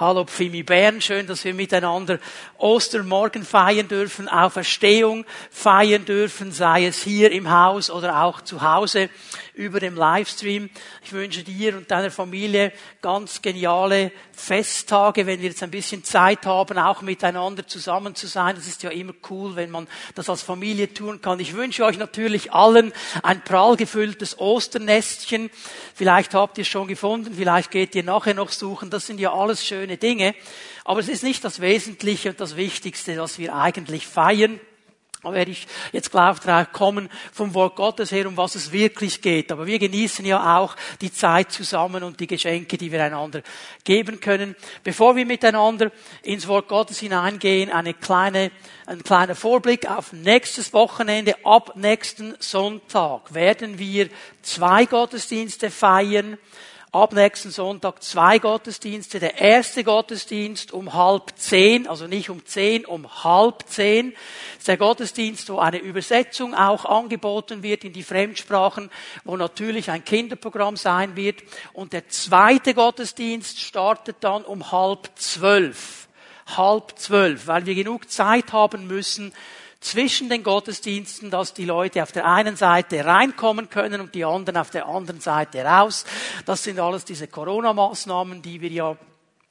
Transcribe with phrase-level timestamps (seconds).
[0.00, 2.20] Hallo Pfimi Bern, schön, dass wir miteinander
[2.56, 9.10] Ostermorgen feiern dürfen, Auferstehung feiern dürfen, sei es hier im Haus oder auch zu Hause
[9.54, 10.70] über dem Livestream.
[11.02, 12.72] Ich wünsche dir und deiner Familie
[13.02, 18.54] ganz geniale Festtage, wenn wir jetzt ein bisschen Zeit haben, auch miteinander zusammen zu sein.
[18.54, 21.40] Das ist ja immer cool, wenn man das als Familie tun kann.
[21.40, 22.92] Ich wünsche euch natürlich allen
[23.24, 25.50] ein prall gefülltes Osternestchen.
[25.92, 28.90] Vielleicht habt ihr es schon gefunden, vielleicht geht ihr nachher noch suchen.
[28.90, 30.34] Das sind ja alles schöne Dinge.
[30.84, 34.60] Aber es ist nicht das Wesentliche und das Wichtigste, was wir eigentlich feiern.
[35.24, 39.20] Da werde ich jetzt gleich drauf kommen vom Wort Gottes her, um was es wirklich
[39.20, 39.50] geht.
[39.50, 43.42] Aber wir genießen ja auch die Zeit zusammen und die Geschenke, die wir einander
[43.82, 44.54] geben können.
[44.84, 45.90] Bevor wir miteinander
[46.22, 48.52] ins Wort Gottes hineingehen, eine kleine,
[48.86, 51.34] ein kleiner Vorblick auf nächstes Wochenende.
[51.44, 54.10] Ab nächsten Sonntag werden wir
[54.42, 56.38] zwei Gottesdienste feiern
[56.92, 59.20] ab nächsten Sonntag zwei Gottesdienste.
[59.20, 64.14] Der erste Gottesdienst um halb zehn, also nicht um zehn, um halb zehn.
[64.58, 68.90] Ist der Gottesdienst, wo eine Übersetzung auch angeboten wird in die Fremdsprachen,
[69.24, 71.42] wo natürlich ein Kinderprogramm sein wird.
[71.72, 76.08] Und der zweite Gottesdienst startet dann um halb zwölf.
[76.56, 79.34] Halb zwölf, weil wir genug Zeit haben müssen,
[79.80, 84.56] zwischen den Gottesdiensten, dass die Leute auf der einen Seite reinkommen können und die anderen
[84.56, 86.04] auf der anderen Seite raus.
[86.46, 88.96] Das sind alles diese Corona-Maßnahmen, die wir ja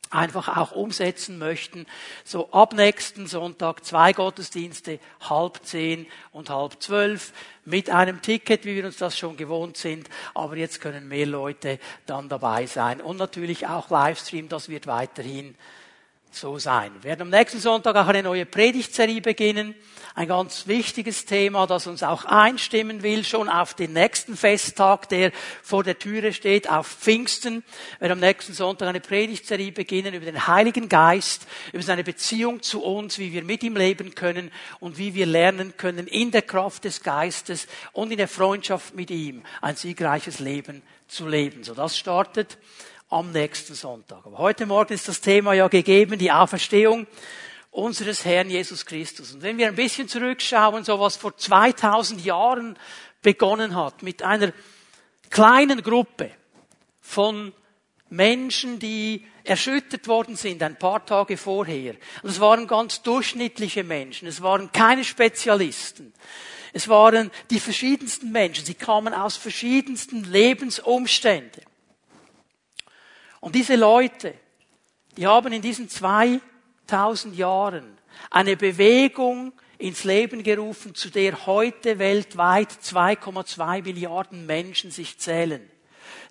[0.10, 1.86] einfach auch umsetzen möchten.
[2.24, 7.34] So ab nächsten Sonntag zwei Gottesdienste, halb zehn und halb zwölf,
[7.66, 10.10] mit einem Ticket, wie wir uns das schon gewohnt sind.
[10.34, 13.02] Aber jetzt können mehr Leute dann dabei sein.
[13.02, 15.56] Und natürlich auch Livestream, das wird weiterhin
[16.32, 16.92] so sein.
[16.96, 19.76] Wir werden am nächsten Sonntag auch eine neue Predigtserie beginnen.
[20.14, 25.32] Ein ganz wichtiges Thema, das uns auch einstimmen will, schon auf den nächsten Festtag, der
[25.62, 27.64] vor der Türe steht, auf Pfingsten.
[28.00, 32.64] Wir werden am nächsten Sonntag eine Predigtserie beginnen über den Heiligen Geist, über seine Beziehung
[32.64, 36.42] zu uns, wie wir mit ihm leben können und wie wir lernen können, in der
[36.42, 41.64] Kraft des Geistes und in der Freundschaft mit ihm ein siegreiches Leben zu leben.
[41.64, 42.58] So, das startet
[43.10, 44.26] am nächsten Sonntag.
[44.26, 47.08] Aber heute Morgen ist das Thema ja gegeben, die Auferstehung
[47.72, 49.34] unseres Herrn Jesus Christus.
[49.34, 52.78] Und wenn wir ein bisschen zurückschauen, so was vor 2000 Jahren
[53.22, 54.52] begonnen hat, mit einer
[55.30, 56.32] kleinen Gruppe
[57.00, 57.54] von
[58.10, 61.96] Menschen, die erschüttert worden sind ein paar Tage vorher.
[62.24, 66.14] Und es waren ganz durchschnittliche Menschen, es waren keine Spezialisten.
[66.74, 71.64] Es waren die verschiedensten Menschen, sie kamen aus verschiedensten Lebensumständen.
[73.40, 74.34] Und diese Leute,
[75.16, 77.98] die haben in diesen 2000 Jahren
[78.30, 85.70] eine Bewegung ins Leben gerufen, zu der heute weltweit 2,2 Milliarden Menschen sich zählen.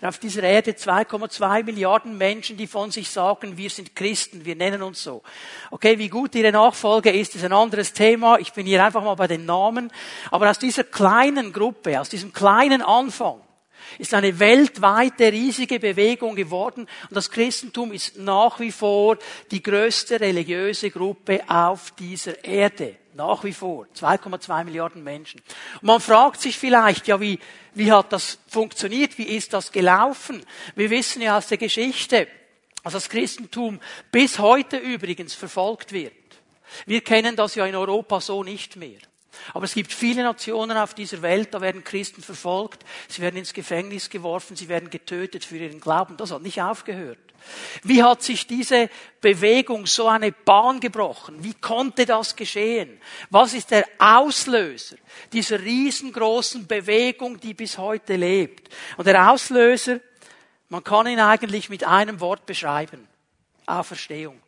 [0.03, 4.83] Auf dieser Erde 2,2 Milliarden Menschen, die von sich sagen, wir sind Christen, wir nennen
[4.83, 5.23] uns so.
[5.71, 8.39] Okay, wie gut ihre Nachfolge ist, ist ein anderes Thema.
[8.39, 9.91] Ich bin hier einfach mal bei den Namen.
[10.31, 13.41] Aber aus dieser kleinen Gruppe, aus diesem kleinen Anfang,
[13.99, 19.19] ist eine weltweite riesige Bewegung geworden und das Christentum ist nach wie vor
[19.51, 22.97] die größte religiöse Gruppe auf dieser Erde.
[23.15, 23.87] Nach wie vor.
[23.97, 25.41] 2,2 Milliarden Menschen.
[25.81, 27.39] Und man fragt sich vielleicht, ja, wie,
[27.73, 29.17] wie hat das funktioniert?
[29.17, 30.45] Wie ist das gelaufen?
[30.75, 32.29] Wir wissen ja aus der Geschichte,
[32.85, 33.81] dass das Christentum
[34.13, 36.13] bis heute übrigens verfolgt wird.
[36.85, 38.99] Wir kennen das ja in Europa so nicht mehr.
[39.55, 43.53] Aber es gibt viele Nationen auf dieser Welt, da werden Christen verfolgt, sie werden ins
[43.53, 46.17] Gefängnis geworfen, sie werden getötet für ihren Glauben.
[46.17, 47.19] Das hat nicht aufgehört.
[47.83, 51.43] Wie hat sich diese Bewegung so eine Bahn gebrochen?
[51.45, 53.01] Wie konnte das geschehen?
[53.31, 54.97] Was ist der Auslöser
[55.33, 58.69] dieser riesengroßen Bewegung, die bis heute lebt?
[58.97, 60.01] Und der Auslöser,
[60.69, 63.07] man kann ihn eigentlich mit einem Wort beschreiben.
[63.67, 64.41] Auferstehung.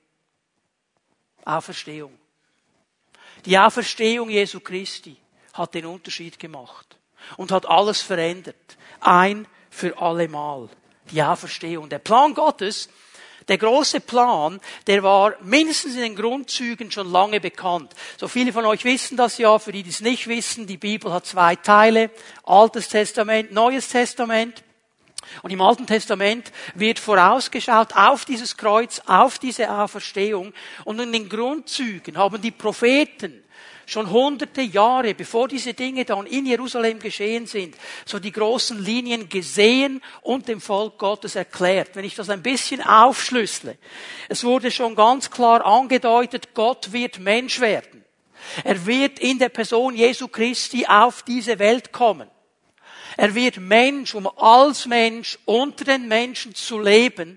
[1.44, 2.18] Auferstehung.
[3.44, 5.16] Die Auferstehung Jesu Christi
[5.54, 6.96] hat den Unterschied gemacht
[7.36, 8.76] und hat alles verändert.
[9.00, 10.68] Ein für alle Mal.
[11.10, 11.88] Die Auferstehung.
[11.88, 12.88] Der Plan Gottes,
[13.48, 17.94] der große Plan, der war mindestens in den Grundzügen schon lange bekannt.
[18.18, 21.12] So viele von euch wissen das ja, für die, die es nicht wissen, die Bibel
[21.12, 22.10] hat zwei Teile.
[22.44, 24.62] Altes Testament, Neues Testament.
[25.42, 30.52] Und im Alten Testament wird vorausgeschaut auf dieses Kreuz, auf diese Auferstehung.
[30.84, 33.44] Und in den Grundzügen haben die Propheten
[33.88, 39.28] schon hunderte Jahre, bevor diese Dinge dann in Jerusalem geschehen sind, so die großen Linien
[39.28, 41.90] gesehen und dem Volk Gottes erklärt.
[41.94, 43.78] Wenn ich das ein bisschen aufschlüssele,
[44.28, 48.04] es wurde schon ganz klar angedeutet, Gott wird Mensch werden.
[48.62, 52.28] Er wird in der Person Jesu Christi auf diese Welt kommen.
[53.18, 57.36] Er wird Mensch, um als Mensch unter den Menschen zu leben.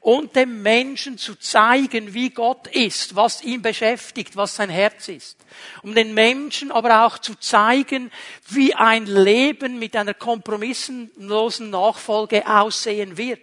[0.00, 5.36] und dem Menschen zu zeigen, wie Gott ist, was ihn beschäftigt, was sein Herz ist.
[5.82, 8.12] Um den Menschen aber auch zu zeigen,
[8.48, 13.40] wie ein Leben mit einer kompromissenlosen Nachfolge aussehen wird.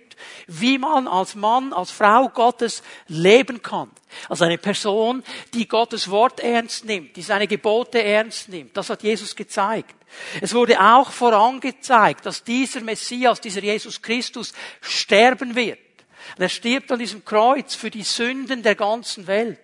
[0.47, 3.91] Wie man als Mann, als Frau Gottes leben kann.
[4.29, 5.23] Als eine Person,
[5.53, 8.75] die Gottes Wort ernst nimmt, die seine Gebote ernst nimmt.
[8.75, 9.98] Das hat Jesus gezeigt.
[10.41, 15.79] Es wurde auch vorangezeigt, dass dieser Messias, dieser Jesus Christus sterben wird.
[16.37, 19.59] Und er stirbt an diesem Kreuz für die Sünden der ganzen Welt.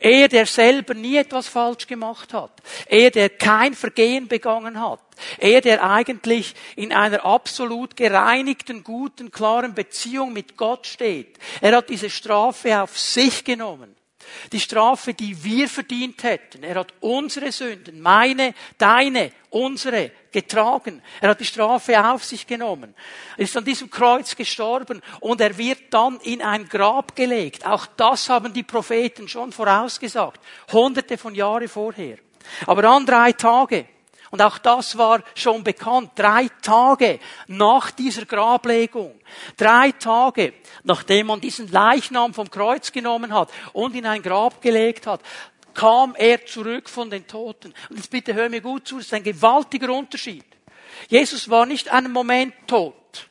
[0.00, 2.60] Er, der selber nie etwas falsch gemacht hat.
[2.86, 5.00] Er, der kein Vergehen begangen hat.
[5.38, 11.38] Er, der eigentlich in einer absolut gereinigten, guten, klaren Beziehung mit Gott steht.
[11.60, 13.94] Er hat diese Strafe auf sich genommen.
[14.52, 16.62] Die Strafe, die wir verdient hätten.
[16.62, 21.00] Er hat unsere Sünden, meine, deine, unsere, getragen.
[21.20, 22.94] Er hat die Strafe auf sich genommen.
[23.36, 27.64] Er ist an diesem Kreuz gestorben und er wird dann in ein Grab gelegt.
[27.64, 30.40] Auch das haben die Propheten schon vorausgesagt.
[30.72, 32.18] Hunderte von Jahren vorher.
[32.66, 33.86] Aber an drei Tage
[34.34, 36.10] und auch das war schon bekannt.
[36.16, 39.14] Drei Tage nach dieser Grablegung.
[39.56, 45.06] Drei Tage, nachdem man diesen Leichnam vom Kreuz genommen hat und in ein Grab gelegt
[45.06, 45.20] hat,
[45.72, 47.72] kam er zurück von den Toten.
[47.88, 50.44] Und jetzt bitte hör mir gut zu, das ist ein gewaltiger Unterschied.
[51.08, 53.28] Jesus war nicht einen Moment tot.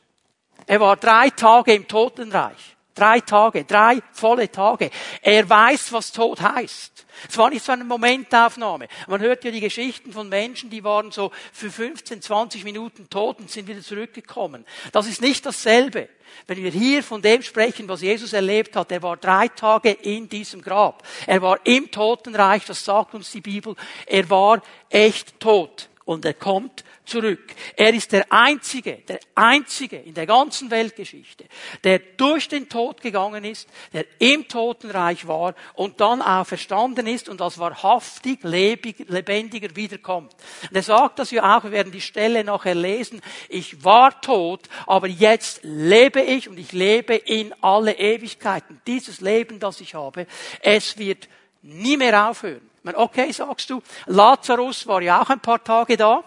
[0.66, 2.73] Er war drei Tage im Totenreich.
[2.94, 4.90] Drei Tage, drei volle Tage.
[5.20, 7.06] Er weiß, was Tod heißt.
[7.28, 8.86] Es war nicht so eine Momentaufnahme.
[9.08, 13.40] Man hört ja die Geschichten von Menschen, die waren so für 15, 20 Minuten tot
[13.40, 14.64] und sind wieder zurückgekommen.
[14.92, 16.08] Das ist nicht dasselbe.
[16.46, 20.28] Wenn wir hier von dem sprechen, was Jesus erlebt hat, er war drei Tage in
[20.28, 21.02] diesem Grab.
[21.26, 23.74] Er war im Totenreich, das sagt uns die Bibel.
[24.06, 27.54] Er war echt tot und er kommt zurück.
[27.76, 31.44] Er ist der Einzige, der Einzige in der ganzen Weltgeschichte,
[31.82, 37.28] der durch den Tod gegangen ist, der im Totenreich war und dann auch verstanden ist
[37.28, 40.34] und als wahrhaftig lebendiger wiederkommt.
[40.62, 44.68] Und er sagt das ja auch, wir werden die Stelle nachher lesen, ich war tot,
[44.86, 48.80] aber jetzt lebe ich und ich lebe in alle Ewigkeiten.
[48.86, 50.26] Dieses Leben, das ich habe,
[50.60, 51.28] es wird
[51.62, 52.73] nie mehr aufhören.
[52.84, 56.22] Okay, sagst du, Lazarus war ja auch ein paar Tage da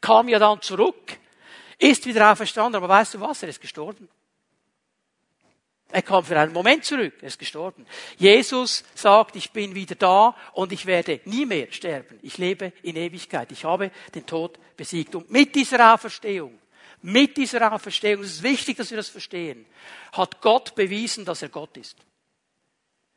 [0.00, 1.18] kam ja dann zurück,
[1.78, 3.42] ist wieder auferstanden, aber weißt du was?
[3.42, 4.08] Er ist gestorben.
[5.90, 7.86] Er kam für einen Moment zurück, er ist gestorben.
[8.16, 12.18] Jesus sagt, ich bin wieder da und ich werde nie mehr sterben.
[12.22, 13.52] Ich lebe in Ewigkeit.
[13.52, 15.14] Ich habe den Tod besiegt.
[15.14, 16.58] Und mit dieser Auferstehung,
[17.02, 19.66] mit dieser Auferstehung, es ist wichtig, dass wir das verstehen,
[20.12, 21.96] hat Gott bewiesen, dass er Gott ist.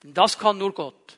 [0.03, 1.17] Und das kann nur Gott.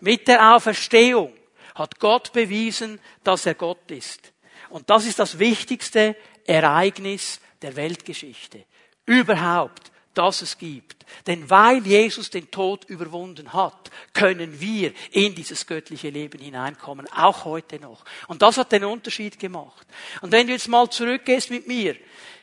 [0.00, 1.32] Mit der Auferstehung
[1.74, 4.32] hat Gott bewiesen, dass er Gott ist.
[4.68, 8.64] Und das ist das wichtigste Ereignis der Weltgeschichte.
[9.06, 11.04] Überhaupt, dass es gibt.
[11.26, 17.44] Denn weil Jesus den Tod überwunden hat, können wir in dieses göttliche Leben hineinkommen, auch
[17.44, 18.04] heute noch.
[18.28, 19.86] Und das hat den Unterschied gemacht.
[20.20, 21.96] Und wenn du jetzt mal zurückgehst mit mir,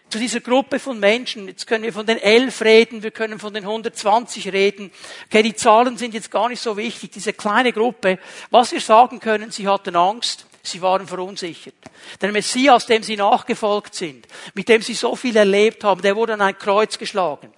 [0.10, 1.48] zu dieser Gruppe von Menschen.
[1.48, 4.92] Jetzt können wir von den elf reden, wir können von den 120 reden.
[5.28, 7.12] Okay, die Zahlen sind jetzt gar nicht so wichtig.
[7.12, 8.20] Diese kleine Gruppe,
[8.50, 11.76] was wir sagen können, sie hatten Angst, Sie waren verunsichert.
[12.22, 16.34] Der Messias, dem sie nachgefolgt sind, mit dem sie so viel erlebt haben, der wurde
[16.34, 17.54] an ein Kreuz geschlagen.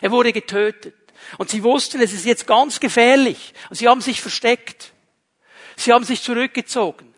[0.00, 0.94] Er wurde getötet.
[1.38, 3.52] Und sie wussten, es ist jetzt ganz gefährlich.
[3.68, 4.92] Und sie haben sich versteckt.
[5.76, 7.12] Sie haben sich zurückgezogen.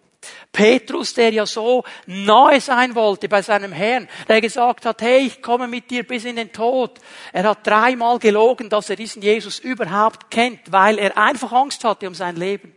[0.52, 5.42] Petrus, der ja so nahe sein wollte bei seinem Herrn, der gesagt hat, hey, ich
[5.42, 6.98] komme mit dir bis in den Tod.
[7.32, 12.08] Er hat dreimal gelogen, dass er diesen Jesus überhaupt kennt, weil er einfach Angst hatte
[12.08, 12.74] um sein Leben.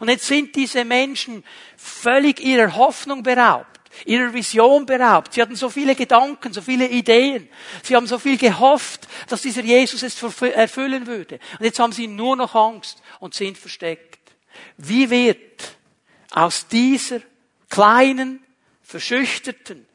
[0.00, 1.44] Und jetzt sind diese Menschen
[1.76, 3.74] völlig ihrer Hoffnung beraubt
[4.04, 5.34] ihrer Vision beraubt.
[5.34, 7.48] Sie hatten so viele Gedanken, so viele Ideen.
[7.82, 11.38] Sie haben so viel gehofft, dass dieser Jesus es erfüllen würde.
[11.58, 14.18] Und jetzt haben sie nur noch Angst und sind versteckt.
[14.76, 15.76] Wie wird
[16.34, 17.20] aus dieser
[17.68, 18.44] kleinen,
[18.82, 19.86] verschüchterten,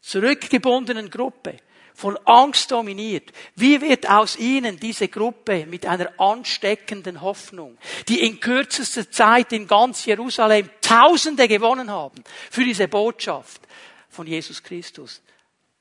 [0.00, 1.56] zurückgebundenen Gruppe
[1.94, 3.32] von Angst dominiert.
[3.56, 9.66] Wie wird aus ihnen diese Gruppe mit einer ansteckenden Hoffnung, die in kürzester Zeit in
[9.66, 13.60] ganz Jerusalem Tausende gewonnen haben für diese Botschaft
[14.08, 15.20] von Jesus Christus?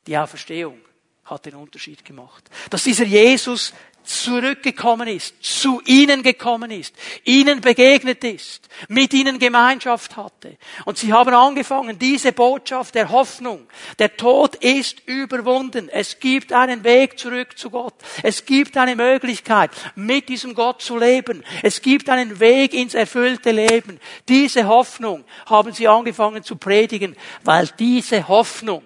[0.08, 0.82] Die Auferstehung
[1.26, 2.50] hat den Unterschied gemacht.
[2.72, 3.74] Dass dieser Jesus
[4.08, 10.58] zurückgekommen ist, zu ihnen gekommen ist, ihnen begegnet ist, mit ihnen Gemeinschaft hatte.
[10.86, 13.68] Und sie haben angefangen, diese Botschaft der Hoffnung,
[14.00, 15.90] der Tod ist überwunden.
[15.90, 17.96] Es gibt einen Weg zurück zu Gott.
[18.24, 21.44] Es gibt eine Möglichkeit, mit diesem Gott zu leben.
[21.62, 24.00] Es gibt einen Weg ins erfüllte Leben.
[24.30, 28.84] Diese Hoffnung haben sie angefangen zu predigen, weil diese Hoffnung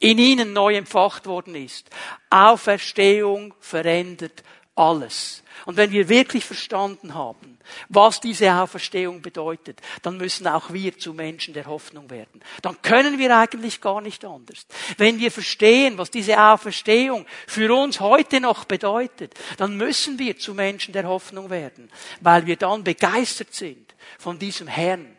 [0.00, 1.90] in ihnen neu empfacht worden ist.
[2.30, 4.42] Auferstehung verändert
[4.78, 5.42] alles.
[5.66, 7.58] Und wenn wir wirklich verstanden haben,
[7.88, 12.40] was diese Auferstehung bedeutet, dann müssen auch wir zu Menschen der Hoffnung werden.
[12.62, 14.66] Dann können wir eigentlich gar nicht anders.
[14.96, 20.54] Wenn wir verstehen, was diese Auferstehung für uns heute noch bedeutet, dann müssen wir zu
[20.54, 25.16] Menschen der Hoffnung werden, weil wir dann begeistert sind von diesem Herrn,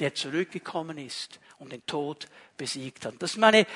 [0.00, 2.26] der zurückgekommen ist und den Tod
[2.56, 3.14] besiegt hat.
[3.20, 3.66] Das ist meine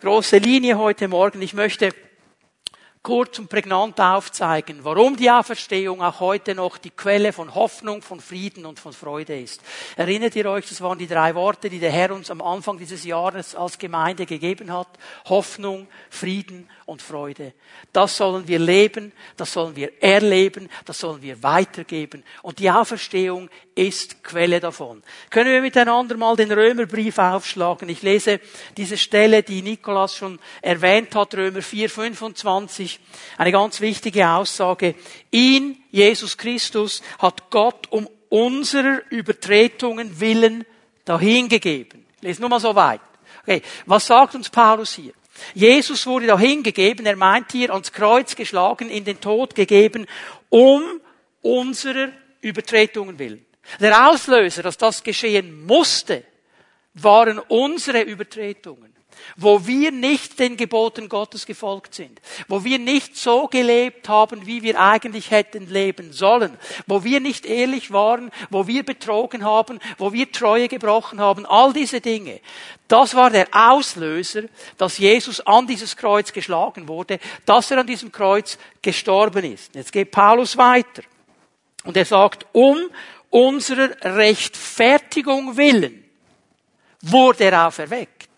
[0.00, 1.40] große Linie heute Morgen.
[1.40, 1.92] Ich möchte
[3.06, 8.18] kurz und prägnant aufzeigen, warum die Auferstehung auch heute noch die Quelle von Hoffnung, von
[8.18, 9.62] Frieden und von Freude ist.
[9.94, 13.04] Erinnert ihr euch, das waren die drei Worte, die der Herr uns am Anfang dieses
[13.04, 14.88] Jahres als Gemeinde gegeben hat.
[15.26, 17.52] Hoffnung, Frieden und Freude.
[17.92, 22.24] Das sollen wir leben, das sollen wir erleben, das sollen wir weitergeben.
[22.42, 25.02] Und die Auferstehung ist Quelle davon.
[25.30, 27.88] Können wir miteinander mal den Römerbrief aufschlagen?
[27.88, 28.40] Ich lese
[28.76, 32.98] diese Stelle, die Nikolas schon erwähnt hat, Römer 4, 25.
[33.38, 34.94] Eine ganz wichtige Aussage.
[35.30, 40.64] Ihn, Jesus Christus, hat Gott um unserer Übertretungen willen
[41.04, 42.06] dahingegeben.
[42.16, 43.00] Ich lese nur mal so weit.
[43.42, 43.62] Okay.
[43.84, 45.12] Was sagt uns Paulus hier?
[45.54, 50.06] Jesus wurde dahingegeben, er meint hier ans Kreuz geschlagen, in den Tod gegeben,
[50.48, 50.82] um
[51.42, 52.08] unserer
[52.40, 53.45] Übertretungen willen.
[53.80, 56.24] Der Auslöser, dass das geschehen musste,
[56.94, 58.96] waren unsere Übertretungen
[59.36, 64.62] wo wir nicht den Geboten Gottes gefolgt sind, wo wir nicht so gelebt haben, wie
[64.62, 66.56] wir eigentlich hätten leben sollen,
[66.86, 71.72] wo wir nicht ehrlich waren, wo wir betrogen haben, wo wir Treue gebrochen haben, all
[71.72, 72.40] diese Dinge.
[72.88, 74.42] Das war der Auslöser,
[74.78, 79.74] dass Jesus an dieses Kreuz geschlagen wurde, dass er an diesem Kreuz gestorben ist.
[79.74, 81.02] Jetzt geht Paulus weiter
[81.84, 82.78] und er sagt, um
[83.36, 86.02] unserer Rechtfertigung willen
[87.02, 88.30] wurde er auferweckt.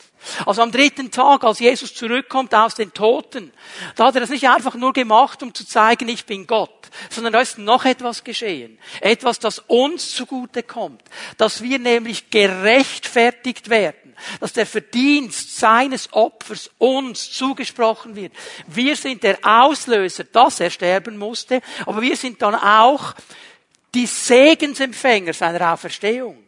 [0.44, 3.52] Also am dritten Tag, als Jesus zurückkommt aus den Toten,
[3.94, 7.32] da hat er das nicht einfach nur gemacht, um zu zeigen, ich bin Gott, sondern
[7.32, 8.76] da ist noch etwas geschehen.
[9.00, 11.02] Etwas, das uns zugute kommt.
[11.36, 14.16] Dass wir nämlich gerechtfertigt werden.
[14.40, 18.32] Dass der Verdienst seines Opfers uns zugesprochen wird.
[18.66, 23.14] Wir sind der Auslöser, dass er sterben musste, aber wir sind dann auch
[23.94, 26.44] die Segensempfänger seiner Auferstehung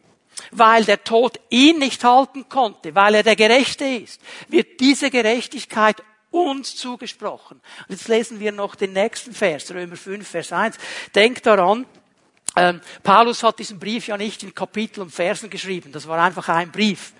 [0.51, 6.01] weil der Tod ihn nicht halten konnte, weil er der Gerechte ist, wird diese Gerechtigkeit
[6.31, 7.61] uns zugesprochen.
[7.87, 10.77] Und jetzt lesen wir noch den nächsten Vers, Römer 5, Vers 1.
[11.13, 11.85] Denkt daran,
[12.55, 16.47] ähm, Paulus hat diesen Brief ja nicht in Kapitel und Versen geschrieben, das war einfach
[16.49, 17.13] ein Brief.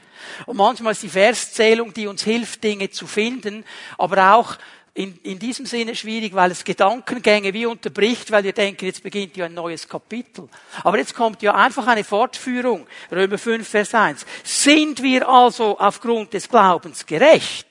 [0.45, 3.65] Und manchmal ist die Verszählung, die uns hilft, Dinge zu finden,
[3.97, 4.57] aber auch
[4.93, 9.37] in, in diesem Sinne schwierig, weil es Gedankengänge wie unterbricht, weil wir denken, jetzt beginnt
[9.37, 10.49] ja ein neues Kapitel.
[10.83, 12.85] Aber jetzt kommt ja einfach eine Fortführung.
[13.09, 14.25] Römer 5, Vers 1.
[14.43, 17.67] Sind wir also aufgrund des Glaubens gerecht?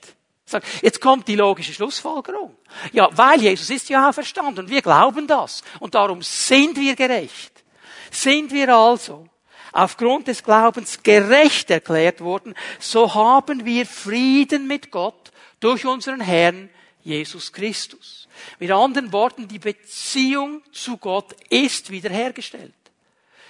[0.81, 2.55] Jetzt kommt die logische Schlussfolgerung.
[2.91, 5.63] Ja, weil Jesus ist ja auferstanden und wir glauben das.
[5.79, 7.63] Und darum sind wir gerecht.
[8.09, 9.27] Sind wir also
[9.71, 16.69] aufgrund des Glaubens gerecht erklärt worden, so haben wir Frieden mit Gott durch unseren Herrn
[17.03, 18.27] Jesus Christus.
[18.59, 22.73] Mit anderen Worten, die Beziehung zu Gott ist wiederhergestellt.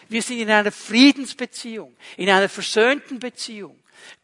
[0.10, 3.80] Wir sind in einer Friedensbeziehung, in einer versöhnten Beziehung.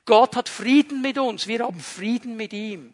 [0.05, 2.93] Gott hat Frieden mit uns, wir haben Frieden mit ihm.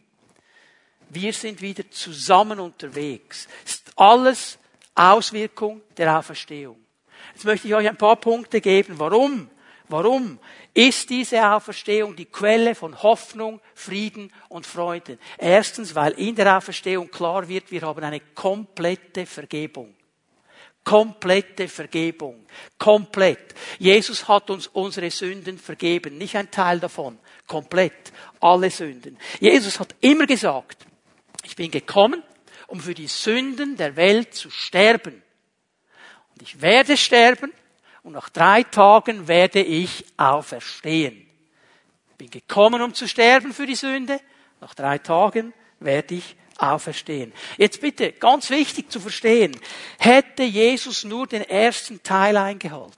[1.09, 3.47] Wir sind wieder zusammen unterwegs.
[3.63, 4.59] Das ist alles
[4.95, 6.77] Auswirkung der Auferstehung.
[7.33, 9.49] Jetzt möchte ich euch ein paar Punkte geben, warum
[9.93, 10.39] Warum
[10.73, 15.19] ist diese Auferstehung die Quelle von Hoffnung, Frieden und Freude?
[15.37, 19.93] Erstens, weil in der Auferstehung klar wird, wir haben eine komplette Vergebung.
[20.83, 22.43] Komplette Vergebung.
[22.79, 23.53] Komplett.
[23.77, 26.17] Jesus hat uns unsere Sünden vergeben.
[26.17, 27.19] Nicht ein Teil davon.
[27.45, 28.11] Komplett.
[28.39, 29.15] Alle Sünden.
[29.39, 30.87] Jesus hat immer gesagt,
[31.43, 32.23] ich bin gekommen,
[32.65, 35.21] um für die Sünden der Welt zu sterben.
[36.33, 37.53] Und ich werde sterben
[38.03, 41.25] und nach drei Tagen werde ich auferstehen.
[42.17, 44.19] Bin gekommen, um zu sterben für die Sünde.
[44.61, 47.33] Nach drei Tagen werde ich auferstehen.
[47.57, 49.57] Jetzt bitte, ganz wichtig zu verstehen,
[49.97, 52.93] hätte Jesus nur den ersten Teil eingehalten,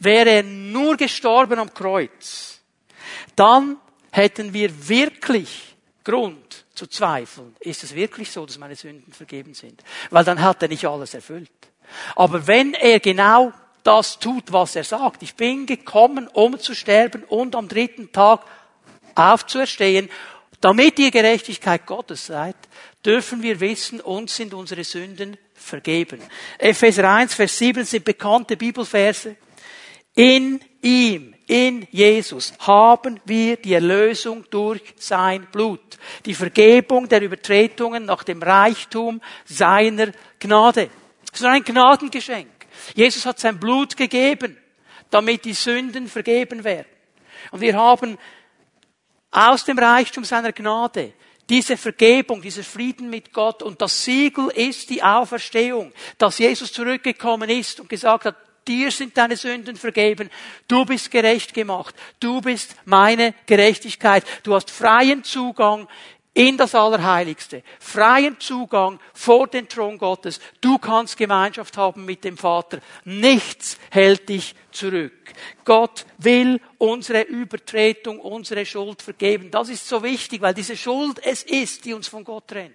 [0.00, 2.60] wäre er nur gestorben am Kreuz,
[3.34, 3.76] dann
[4.10, 7.56] hätten wir wirklich Grund zu zweifeln.
[7.60, 9.82] Ist es wirklich so, dass meine Sünden vergeben sind?
[10.10, 11.50] Weil dann hat er nicht alles erfüllt.
[12.14, 13.52] Aber wenn er genau
[13.82, 18.40] das tut, was er sagt, ich bin gekommen, um zu sterben und am dritten Tag
[19.14, 20.10] aufzuerstehen,
[20.60, 22.56] damit ihr Gerechtigkeit Gottes seid,
[23.04, 26.20] dürfen wir wissen, uns sind unsere Sünden vergeben.
[26.58, 29.36] Epheser 1, Vers 7 sind bekannte Bibelverse.
[30.14, 35.80] In ihm, In Jesus haben wir die Erlösung durch sein Blut.
[36.24, 40.08] Die Vergebung der Übertretungen nach dem Reichtum seiner
[40.40, 40.90] Gnade.
[41.36, 42.48] Das ist ein Gnadengeschenk.
[42.94, 44.56] Jesus hat sein Blut gegeben,
[45.10, 46.86] damit die Sünden vergeben werden.
[47.50, 48.16] Und wir haben
[49.30, 51.12] aus dem Reichtum seiner Gnade
[51.46, 57.50] diese Vergebung, dieser Frieden mit Gott und das Siegel ist die Auferstehung, dass Jesus zurückgekommen
[57.50, 60.30] ist und gesagt hat, dir sind deine Sünden vergeben,
[60.66, 65.86] du bist gerecht gemacht, du bist meine Gerechtigkeit, du hast freien Zugang
[66.36, 70.38] in das Allerheiligste, freien Zugang vor den Thron Gottes.
[70.60, 72.80] Du kannst Gemeinschaft haben mit dem Vater.
[73.06, 75.32] Nichts hält dich zurück.
[75.64, 79.50] Gott will unsere Übertretung, unsere Schuld vergeben.
[79.50, 82.74] Das ist so wichtig, weil diese Schuld es ist, die uns von Gott trennt.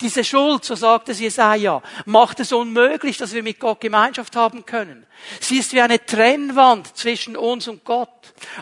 [0.00, 4.66] Diese Schuld, so sagt es Jesaja, macht es unmöglich, dass wir mit Gott Gemeinschaft haben
[4.66, 5.06] können.
[5.40, 8.08] Sie ist wie eine Trennwand zwischen uns und Gott.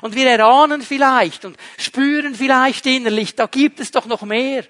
[0.03, 4.65] Und wir erahnen vielleicht und spüren vielleicht innerlich, da gibt es doch noch mehr.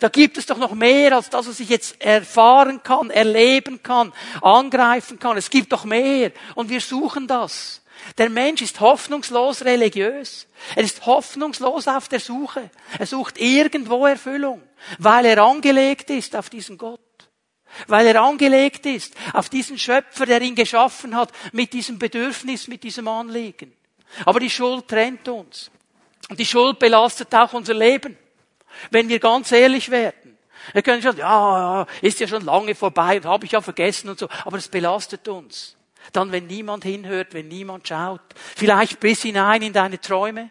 [0.00, 4.12] Da gibt es doch noch mehr als das, was ich jetzt erfahren kann, erleben kann,
[4.40, 5.36] angreifen kann.
[5.36, 6.32] Es gibt doch mehr.
[6.54, 7.82] Und wir suchen das.
[8.18, 10.46] Der Mensch ist hoffnungslos religiös.
[10.74, 12.70] Er ist hoffnungslos auf der Suche.
[12.98, 14.62] Er sucht irgendwo Erfüllung,
[14.98, 17.00] weil er angelegt ist auf diesen Gott.
[17.88, 22.84] Weil er angelegt ist auf diesen Schöpfer, der ihn geschaffen hat, mit diesem Bedürfnis, mit
[22.84, 23.72] diesem Anliegen.
[24.24, 25.70] Aber die Schuld trennt uns.
[26.28, 28.16] Und die Schuld belastet auch unser Leben.
[28.90, 30.38] Wenn wir ganz ehrlich werden.
[30.72, 34.18] Wir können schon, ja, ist ja schon lange vorbei und habe ich ja vergessen und
[34.18, 34.28] so.
[34.44, 35.76] Aber es belastet uns.
[36.12, 38.20] Dann, wenn niemand hinhört, wenn niemand schaut.
[38.56, 40.50] Vielleicht bis hinein in deine Träume.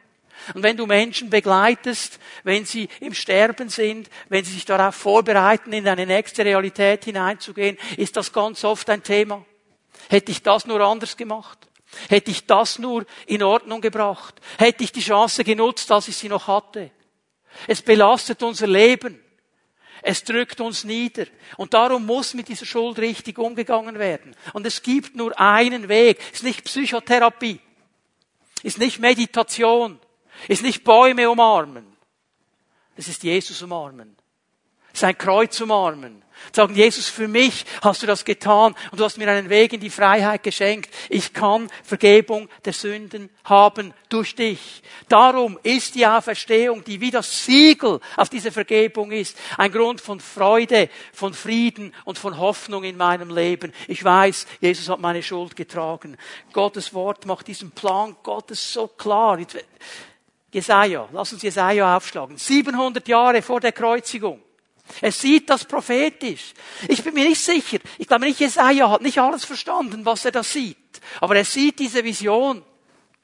[0.54, 5.74] Und wenn du Menschen begleitest, wenn sie im Sterben sind, wenn sie sich darauf vorbereiten,
[5.74, 9.46] in eine nächste Realität hineinzugehen, ist das ganz oft ein Thema.
[10.10, 11.60] Hätte ich das nur anders gemacht?
[12.10, 14.42] Hätte ich das nur in Ordnung gebracht?
[14.58, 16.92] Hätte ich die Chance genutzt, als ich sie noch hatte?
[17.68, 19.20] Es belastet unser Leben.
[20.02, 21.26] Es drückt uns nieder.
[21.56, 24.36] Und darum muss mit dieser Schuld richtig umgegangen werden.
[24.52, 26.20] Und es gibt nur einen Weg.
[26.32, 27.60] Es ist nicht Psychotherapie.
[28.58, 30.00] Es ist nicht Meditation.
[30.48, 31.86] Ist nicht Bäume umarmen.
[32.96, 34.16] Es ist Jesus umarmen.
[34.94, 36.24] Sein Kreuz umarmen.
[36.52, 39.80] Sagen, Jesus, für mich hast du das getan und du hast mir einen Weg in
[39.80, 40.94] die Freiheit geschenkt.
[41.10, 44.84] Ich kann Vergebung der Sünden haben durch dich.
[45.08, 50.20] Darum ist die Auferstehung, die wie das Siegel auf diese Vergebung ist, ein Grund von
[50.20, 53.74] Freude, von Frieden und von Hoffnung in meinem Leben.
[53.88, 56.18] Ich weiß, Jesus hat meine Schuld getragen.
[56.52, 59.40] Gottes Wort macht diesen Plan Gottes so klar.
[60.54, 62.38] Jesaja, lass uns Jesaja aufschlagen.
[62.38, 64.40] 700 Jahre vor der Kreuzigung.
[65.02, 66.54] Er sieht das prophetisch.
[66.88, 67.80] Ich bin mir nicht sicher.
[67.98, 70.78] Ich glaube nicht, Jesaja hat nicht alles verstanden, was er da sieht.
[71.22, 72.64] Aber er sieht diese Vision.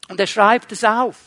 [0.07, 1.17] Und er schreibt es auf.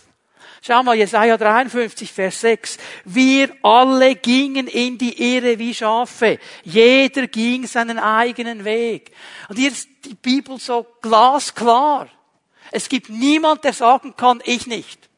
[0.61, 2.79] Schau mal, Jesaja 53, Vers 6.
[3.05, 6.38] Wir alle gingen in die Irre wie Schafe.
[6.65, 9.12] Jeder ging seinen eigenen Weg.
[9.49, 12.09] Und hier ist die Bibel so glasklar.
[12.71, 15.12] Es gibt niemand, der sagen kann, ich nicht.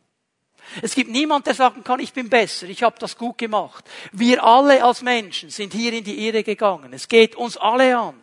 [0.83, 3.85] Es gibt niemand, der sagen kann, ich bin besser, ich habe das gut gemacht.
[4.13, 6.93] Wir alle als Menschen sind hier in die Irre gegangen.
[6.93, 8.15] Es geht uns alle an.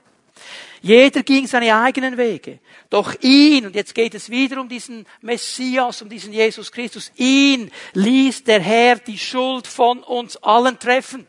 [0.82, 2.60] Jeder ging seine eigenen Wege.
[2.90, 7.72] Doch ihn, und jetzt geht es wieder um diesen Messias, um diesen Jesus Christus, ihn
[7.94, 11.28] ließ der Herr die Schuld von uns allen treffen.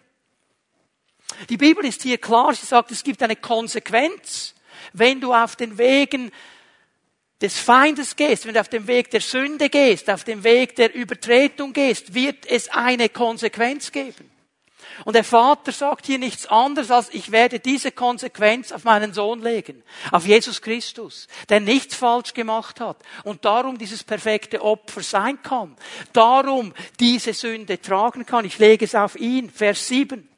[1.50, 4.54] Die Bibel ist hier klar, sie sagt, es gibt eine Konsequenz,
[4.94, 6.32] wenn du auf den Wegen
[7.42, 10.94] des Feindes gehst, wenn du auf dem Weg der Sünde gehst, auf dem Weg der
[10.94, 14.30] Übertretung gehst, wird es eine Konsequenz geben.
[15.04, 19.40] Und der Vater sagt hier nichts anderes als, ich werde diese Konsequenz auf meinen Sohn
[19.40, 25.42] legen, auf Jesus Christus, der nichts falsch gemacht hat und darum dieses perfekte Opfer sein
[25.42, 25.76] kann,
[26.12, 28.44] darum diese Sünde tragen kann.
[28.44, 30.28] Ich lege es auf ihn, Vers 7.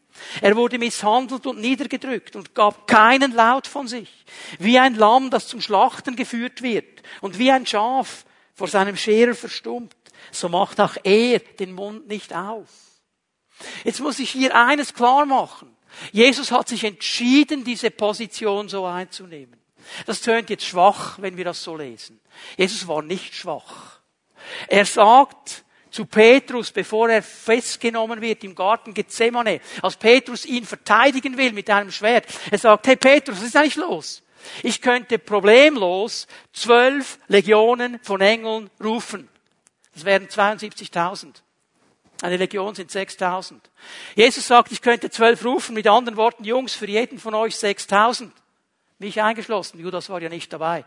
[0.41, 4.11] Er wurde misshandelt und niedergedrückt und gab keinen Laut von sich.
[4.59, 8.25] Wie ein Lamm, das zum Schlachten geführt wird und wie ein Schaf
[8.55, 9.95] vor seinem Scherer verstummt,
[10.31, 12.69] so macht auch er den Mund nicht auf.
[13.85, 15.77] Jetzt muss ich hier eines klar machen.
[16.13, 19.61] Jesus hat sich entschieden, diese Position so einzunehmen.
[20.07, 22.21] Das tönt jetzt schwach, wenn wir das so lesen.
[22.57, 24.01] Jesus war nicht schwach.
[24.69, 25.64] Er sagt,
[25.95, 31.71] zu Petrus, bevor er festgenommen wird im Garten Gethsemane, als Petrus ihn verteidigen will mit
[31.71, 32.27] einem Schwert.
[32.51, 34.23] Er sagt, hey Petrus, was ist eigentlich los?
[34.65, 39.29] Ich könnte problemlos zwölf Legionen von Engeln rufen.
[39.95, 41.29] Das wären 72.000.
[42.23, 43.61] Eine Legion sind 6.000.
[44.17, 48.33] Jesus sagt, ich könnte zwölf rufen, mit anderen Worten, Jungs, für jeden von euch 6.000.
[48.99, 50.85] Mich eingeschlossen, Judas war ja nicht dabei.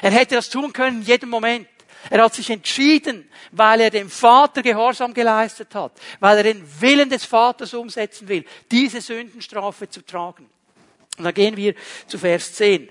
[0.00, 1.68] Er hätte das tun können in jedem Moment.
[2.10, 7.08] Er hat sich entschieden, weil er dem Vater Gehorsam geleistet hat, weil er den Willen
[7.08, 10.48] des Vaters umsetzen will, diese Sündenstrafe zu tragen.
[11.18, 11.74] Und dann gehen wir
[12.06, 12.88] zu Vers 10.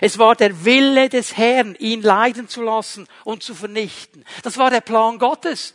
[0.00, 4.24] Es war der Wille des Herrn, ihn leiden zu lassen und zu vernichten.
[4.42, 5.74] Das war der Plan Gottes.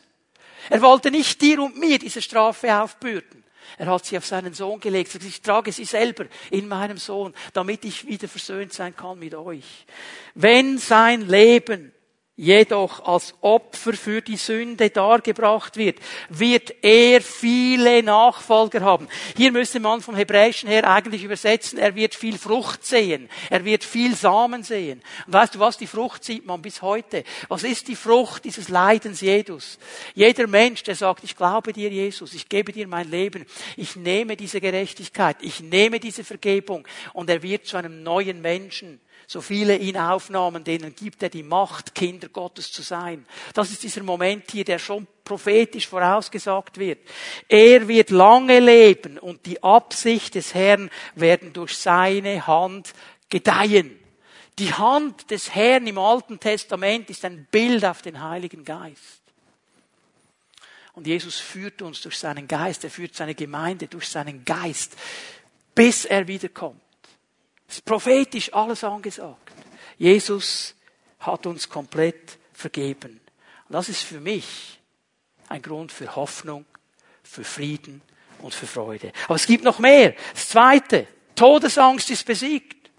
[0.70, 3.44] Er wollte nicht dir und mir diese Strafe aufbürden.
[3.78, 5.16] Er hat sie auf seinen Sohn gelegt.
[5.24, 9.86] Ich trage sie selber in meinem Sohn, damit ich wieder versöhnt sein kann mit euch.
[10.36, 11.94] Wenn sein Leben
[12.42, 16.00] jedoch als Opfer für die Sünde dargebracht wird,
[16.30, 19.08] wird er viele Nachfolger haben.
[19.38, 23.84] Hier müsste man vom Hebräischen her eigentlich übersetzen, er wird viel Frucht sehen, er wird
[23.84, 25.04] viel Samen sehen.
[25.28, 27.24] Und weißt du was, die Frucht sieht man bis heute.
[27.48, 29.78] Was ist die Frucht dieses Leidens Jesus?
[30.16, 33.46] Jeder Mensch, der sagt, ich glaube dir Jesus, ich gebe dir mein Leben,
[33.78, 39.00] ich nehme diese Gerechtigkeit, ich nehme diese Vergebung und er wird zu einem neuen Menschen
[39.32, 43.26] so viele ihn aufnahmen, denen gibt er die Macht, Kinder Gottes zu sein.
[43.54, 47.00] Das ist dieser Moment hier, der schon prophetisch vorausgesagt wird.
[47.48, 52.92] Er wird lange leben und die Absicht des Herrn werden durch seine Hand
[53.30, 53.98] gedeihen.
[54.60, 59.22] Die Hand des Herrn im Alten Testament ist ein Bild auf den Heiligen Geist.
[60.92, 64.98] Und Jesus führt uns durch seinen Geist, er führt seine Gemeinde durch seinen Geist,
[65.74, 66.81] bis er wiederkommt.
[67.72, 69.54] Ist prophetisch alles angesagt.
[69.98, 70.76] Jesus
[71.20, 73.22] hat uns komplett vergeben.
[73.70, 74.78] Und das ist für mich
[75.48, 76.66] ein Grund für Hoffnung,
[77.24, 78.02] für Frieden
[78.42, 79.14] und für Freude.
[79.26, 80.16] Aber es gibt noch mehr.
[80.34, 82.90] Das zweite, Todesangst ist besiegt.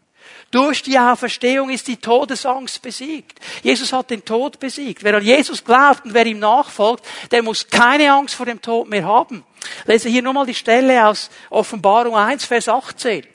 [0.51, 3.41] Durch die Auferstehung ist die Todesangst besiegt.
[3.63, 5.05] Jesus hat den Tod besiegt.
[5.05, 8.89] Wer an Jesus glaubt und wer ihm nachfolgt, der muss keine Angst vor dem Tod
[8.89, 9.45] mehr haben.
[9.85, 13.27] lese hier nochmal die Stelle aus Offenbarung 1, Vers 18.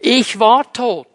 [0.00, 1.06] Ich war tot,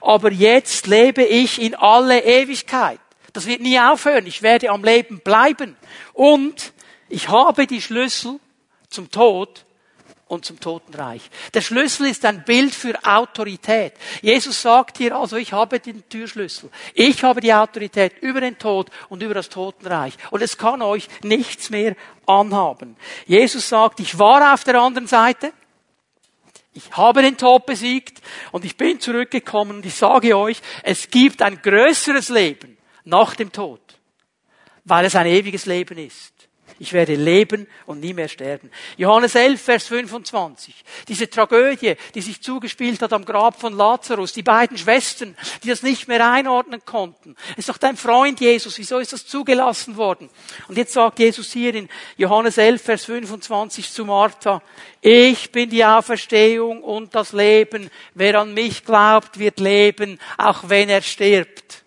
[0.00, 3.00] aber jetzt lebe ich in alle Ewigkeit.
[3.32, 4.26] Das wird nie aufhören.
[4.26, 5.76] Ich werde am Leben bleiben.
[6.12, 6.72] Und
[7.08, 8.38] ich habe die Schlüssel
[8.88, 9.64] zum Tod
[10.28, 11.22] und zum Totenreich.
[11.52, 13.94] Der Schlüssel ist ein Bild für Autorität.
[14.22, 16.70] Jesus sagt hier also, ich habe den Türschlüssel.
[16.94, 20.14] Ich habe die Autorität über den Tod und über das Totenreich.
[20.30, 22.96] Und es kann euch nichts mehr anhaben.
[23.26, 25.52] Jesus sagt, ich war auf der anderen Seite.
[26.74, 31.40] Ich habe den Tod besiegt und ich bin zurückgekommen und ich sage euch, es gibt
[31.40, 33.80] ein größeres Leben nach dem Tod,
[34.84, 36.33] weil es ein ewiges Leben ist.
[36.78, 38.70] Ich werde leben und nie mehr sterben.
[38.96, 40.74] Johannes 11, Vers 25.
[41.06, 44.32] Diese Tragödie, die sich zugespielt hat am Grab von Lazarus.
[44.32, 47.36] Die beiden Schwestern, die das nicht mehr einordnen konnten.
[47.56, 48.76] ist doch dein Freund Jesus.
[48.78, 50.28] Wieso ist das zugelassen worden?
[50.66, 54.60] Und jetzt sagt Jesus hier in Johannes 11, Vers 25 zu Martha,
[55.00, 57.90] ich bin die Auferstehung und das Leben.
[58.14, 61.83] Wer an mich glaubt, wird leben, auch wenn er stirbt.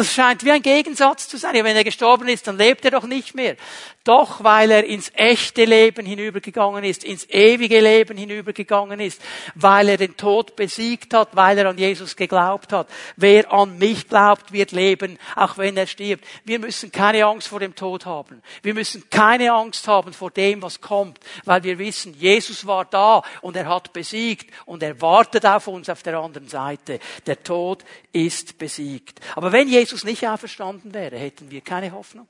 [0.00, 1.54] Das scheint wie ein Gegensatz zu sein.
[1.54, 3.56] Ja, wenn er gestorben ist, dann lebt er doch nicht mehr.
[4.04, 9.20] Doch weil er ins echte Leben hinübergegangen ist, ins ewige Leben hinübergegangen ist,
[9.54, 12.88] weil er den Tod besiegt hat, weil er an Jesus geglaubt hat.
[13.16, 16.24] Wer an mich glaubt, wird leben, auch wenn er stirbt.
[16.46, 18.40] Wir müssen keine Angst vor dem Tod haben.
[18.62, 23.22] Wir müssen keine Angst haben vor dem, was kommt, weil wir wissen, Jesus war da
[23.42, 27.00] und er hat besiegt und er wartet auf uns auf der anderen Seite.
[27.26, 29.20] Der Tod ist besiegt.
[29.36, 32.26] Aber wenn Jesus nicht auferstanden wäre, hätten wir keine Hoffnung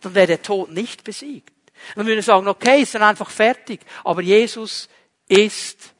[0.00, 1.52] dann wäre der Tod nicht besiegt.
[1.94, 3.80] Dann würden wir sagen, okay, ist dann einfach fertig.
[4.04, 4.88] Aber Jesus
[5.28, 5.94] ist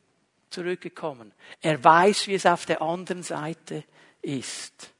[0.51, 1.33] zurückgekommen.
[1.61, 3.85] Er weiß, wie es auf der anderen Seite
[4.23, 4.91] ist.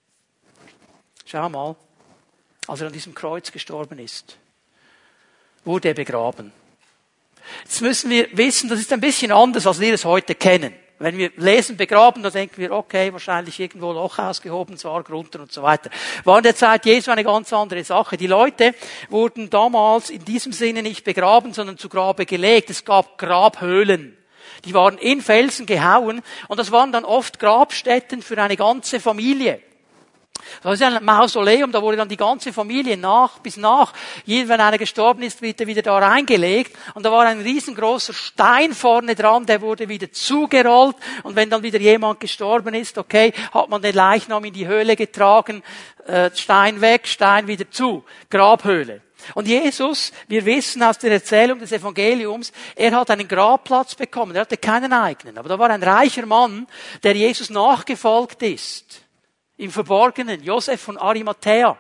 [1.27, 1.77] Schau mal,
[2.67, 4.39] als er an diesem Kreuz gestorben ist,
[5.65, 6.53] wurde er begraben.
[7.65, 10.75] Jetzt müssen wir wissen, das ist ein bisschen anders, als wir es heute kennen.
[11.03, 15.51] Wenn wir lesen begraben, dann denken wir, okay, wahrscheinlich irgendwo Loch ausgehoben, Sarg runter und
[15.51, 15.89] so weiter.
[16.25, 18.19] War in der Zeit Jesu eine ganz andere Sache.
[18.19, 18.75] Die Leute
[19.09, 22.69] wurden damals in diesem Sinne nicht begraben, sondern zu Grabe gelegt.
[22.69, 24.15] Es gab Grabhöhlen.
[24.67, 29.63] Die waren in Felsen gehauen und das waren dann oft Grabstätten für eine ganze Familie.
[30.63, 33.93] Das ist ein Mausoleum, da wurde dann die ganze Familie nach bis nach.
[34.27, 36.77] Wenn einer gestorben ist, wird er wieder da reingelegt.
[36.95, 40.97] Und da war ein riesengroßer Stein vorne dran, der wurde wieder zugerollt.
[41.23, 44.97] Und wenn dann wieder jemand gestorben ist, okay, hat man den Leichnam in die Höhle
[44.97, 45.63] getragen,
[46.07, 49.03] äh, Stein weg, Stein wieder zu, Grabhöhle.
[49.35, 54.43] Und Jesus, wir wissen aus der Erzählung des Evangeliums, er hat einen Grabplatz bekommen, er
[54.43, 55.39] hatte keinen eigenen.
[55.39, 56.67] Aber da war ein reicher Mann,
[57.03, 59.00] der Jesus nachgefolgt ist
[59.61, 61.77] im Verborgenen, Josef von Arimathea.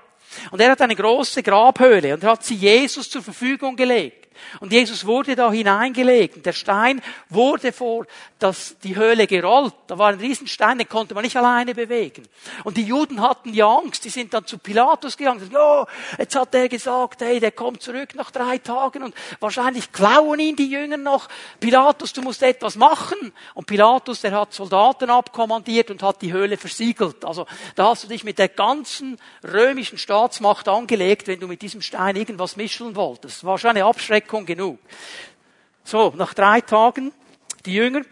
[0.51, 4.20] Und er hat eine große Grabhöhle und er hat sie Jesus zur Verfügung gelegt.
[4.61, 6.37] Und Jesus wurde da hineingelegt.
[6.37, 8.07] Und der Stein wurde vor
[8.39, 9.75] das, die Höhle gerollt.
[9.87, 12.27] Da war ein Riesenstein, den konnte man nicht alleine bewegen.
[12.65, 14.05] Und die Juden hatten ja Angst.
[14.05, 15.49] Die sind dann zu Pilatus gegangen.
[15.53, 15.87] Ja,
[16.19, 20.57] jetzt hat er gesagt, hey, der kommt zurück nach drei Tagen und wahrscheinlich klauen ihn
[20.57, 21.29] die Jünger noch.
[21.61, 23.33] Pilatus, du musst etwas machen.
[23.55, 27.25] Und Pilatus, der hat Soldaten abkommandiert und hat die Höhle versiegelt.
[27.25, 31.83] Also da hast du dich mit der ganzen römischen Staatsmacht angelegt, wenn du mit diesem
[31.83, 33.39] Stein irgendwas mischen wolltest.
[33.39, 34.79] Das war schon eine Abschreckung genug.
[35.85, 37.13] So, nach drei Tagen,
[37.67, 38.03] die Jünger,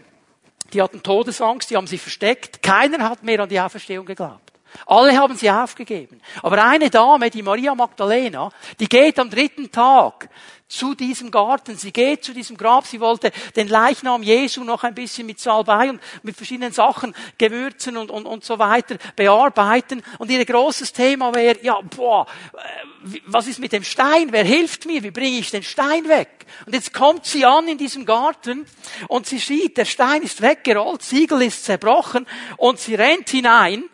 [0.73, 2.63] die hatten Todesangst, die haben sich versteckt.
[2.63, 4.48] Keiner hat mehr an die Auferstehung geglaubt.
[4.87, 6.21] Alle haben sie aufgegeben.
[6.43, 10.29] Aber eine Dame, die Maria Magdalena, die geht am dritten Tag
[10.69, 11.77] zu diesem Garten.
[11.77, 12.87] Sie geht zu diesem Grab.
[12.87, 17.97] Sie wollte den Leichnam Jesu noch ein bisschen mit Salbei und mit verschiedenen Sachen, Gewürzen
[17.97, 20.03] und, und, und so weiter bearbeiten.
[20.19, 24.29] Und ihr großes Thema wäre, ja, boah, äh, was ist mit dem Stein?
[24.31, 25.03] Wer hilft mir?
[25.03, 26.47] Wie bringe ich den Stein weg?
[26.67, 28.67] Und jetzt kommt sie an in diesem Garten
[29.09, 32.27] und sie sieht, der Stein ist weggerollt, Siegel ist zerbrochen
[32.57, 33.85] und sie rennt hinein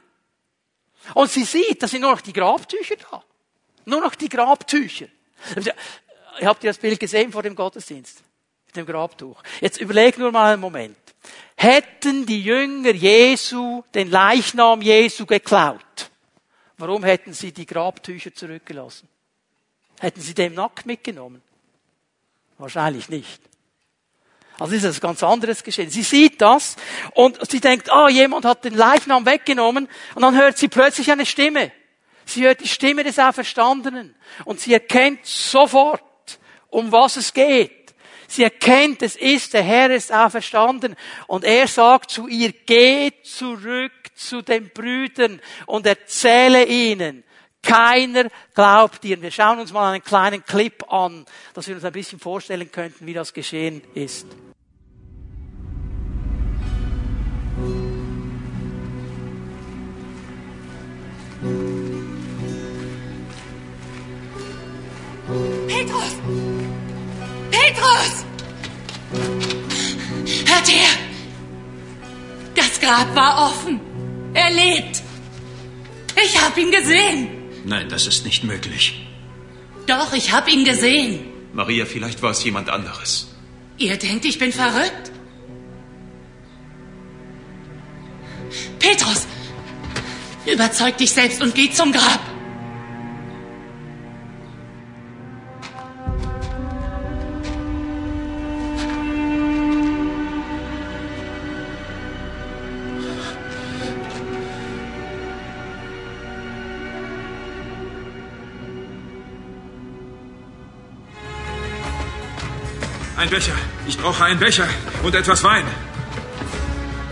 [1.13, 3.23] und sie sieht, da sind nur noch die Grabtücher da.
[3.85, 5.07] Nur noch die Grabtücher.
[6.43, 8.23] Habt ihr das Bild gesehen vor dem Gottesdienst?
[8.67, 9.43] Mit dem Grabtuch.
[9.61, 10.97] Jetzt überleg nur mal einen Moment.
[11.57, 16.11] Hätten die Jünger Jesu den Leichnam Jesu geklaut,
[16.79, 19.09] warum hätten sie die Grabtücher zurückgelassen?
[20.01, 21.43] Hätten sie dem nackt mitgenommen?
[22.59, 23.41] Wahrscheinlich nicht.
[24.59, 25.91] Also ist das ganz anderes geschehen.
[25.91, 26.77] Sie sieht das
[27.15, 31.11] und sie denkt, ah, oh, jemand hat den Leichnam weggenommen und dann hört sie plötzlich
[31.11, 31.73] eine Stimme.
[32.25, 34.15] Sie hört die Stimme des Auferstandenen
[34.45, 36.03] und sie erkennt sofort,
[36.69, 37.95] um was es geht.
[38.29, 43.93] Sie erkennt, es ist der Herr ist auferstanden und er sagt zu ihr, geh zurück
[44.15, 47.25] zu den Brüdern und erzähle ihnen.
[47.63, 49.21] Keiner glaubt dir.
[49.21, 53.07] Wir schauen uns mal einen kleinen Clip an, dass wir uns ein bisschen vorstellen könnten,
[53.07, 54.27] wie das geschehen ist.
[65.85, 66.15] Petrus!
[67.51, 68.25] Petrus!
[70.47, 70.89] Hört her!
[72.55, 73.81] Das Grab war offen.
[74.35, 75.03] Er lebt.
[76.25, 77.29] Ich habe ihn gesehen.
[77.65, 79.07] Nein, das ist nicht möglich.
[79.87, 81.27] Doch, ich habe ihn gesehen.
[81.53, 83.29] Maria, vielleicht war es jemand anderes.
[83.77, 85.11] Ihr denkt, ich bin verrückt?
[88.79, 89.27] Petrus,
[90.47, 92.34] überzeug dich selbst und geh zum Grab.
[113.35, 113.57] Becher.
[113.89, 114.69] Ich brauche einen Becher
[115.03, 115.67] und etwas Wein.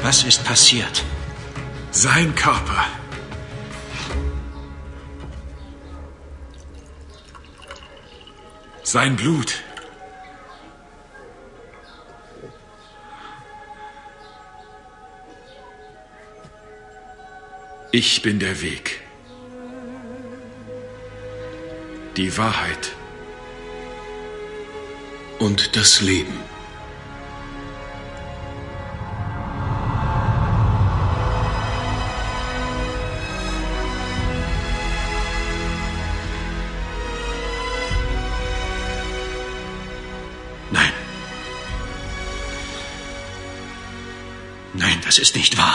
[0.03, 1.03] Was ist passiert?
[1.91, 2.87] Sein Körper.
[8.85, 9.65] Sein Blut.
[17.91, 19.01] Ich bin der Weg.
[22.17, 22.93] Die Wahrheit
[25.43, 26.39] und das Leben.
[40.71, 40.93] Nein.
[44.75, 45.72] Nein, das ist nicht wahr.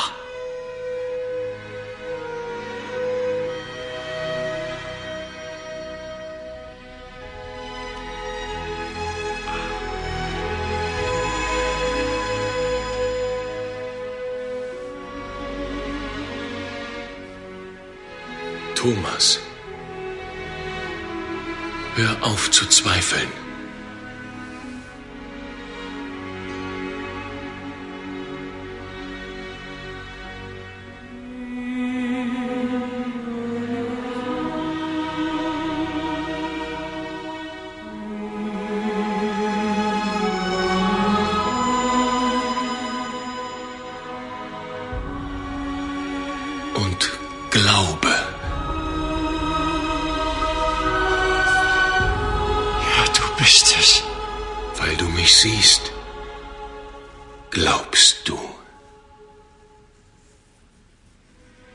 [21.97, 23.46] Hör auf zu zweifeln.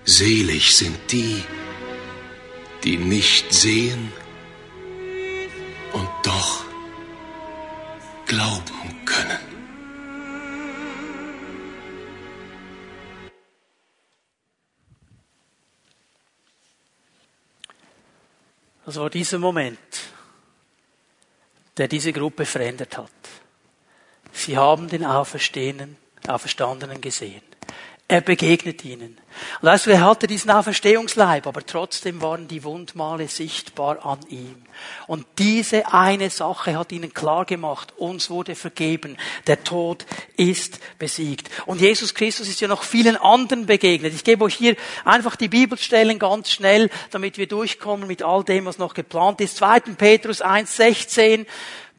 [0.04, 1.44] Selig sind die,
[2.82, 4.12] die nicht sehen
[5.92, 6.64] und doch
[8.26, 9.38] glauben können.
[18.84, 19.78] Das war dieser Moment,
[21.76, 23.10] der diese Gruppe verändert hat.
[24.32, 27.51] Sie haben den Auferstehenden, Auferstandenen gesehen.
[28.12, 29.16] Er begegnet ihnen.
[29.62, 34.56] Und du, er hatte diesen Auferstehungsleib, aber trotzdem waren die Wundmale sichtbar an ihm.
[35.06, 40.04] Und diese eine Sache hat ihnen klar gemacht, uns wurde vergeben, der Tod
[40.36, 41.48] ist besiegt.
[41.64, 44.12] Und Jesus Christus ist ja noch vielen anderen begegnet.
[44.12, 48.66] Ich gebe euch hier einfach die Bibelstellen ganz schnell, damit wir durchkommen mit all dem,
[48.66, 49.56] was noch geplant ist.
[49.56, 49.80] 2.
[49.96, 51.46] Petrus 1, 16.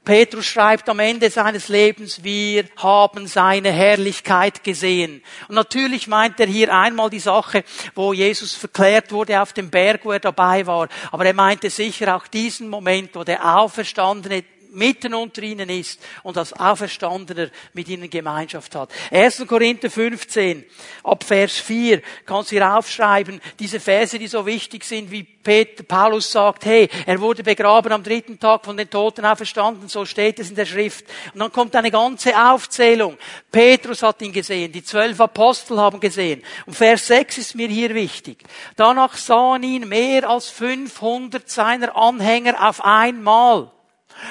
[0.05, 5.23] Petrus schreibt am Ende seines Lebens, wir haben seine Herrlichkeit gesehen.
[5.47, 7.63] Und natürlich meint er hier einmal die Sache,
[7.95, 10.89] wo Jesus verklärt wurde auf dem Berg, wo er dabei war.
[11.11, 16.37] Aber er meinte sicher auch diesen Moment, wo der Auferstandene mitten unter ihnen ist und
[16.37, 18.91] als Auferstandener mit ihnen Gemeinschaft hat.
[19.11, 19.45] 1.
[19.47, 20.65] Korinther 15,
[21.03, 25.83] ab Vers 4, kannst du hier aufschreiben, diese Verse, die so wichtig sind, wie Peter,
[25.83, 30.39] Paulus sagt, hey, er wurde begraben am dritten Tag von den Toten auferstanden, so steht
[30.39, 31.05] es in der Schrift.
[31.33, 33.17] Und dann kommt eine ganze Aufzählung.
[33.51, 36.41] Petrus hat ihn gesehen, die zwölf Apostel haben gesehen.
[36.65, 38.43] Und Vers 6 ist mir hier wichtig.
[38.77, 43.69] Danach sahen ihn mehr als 500 seiner Anhänger auf einmal.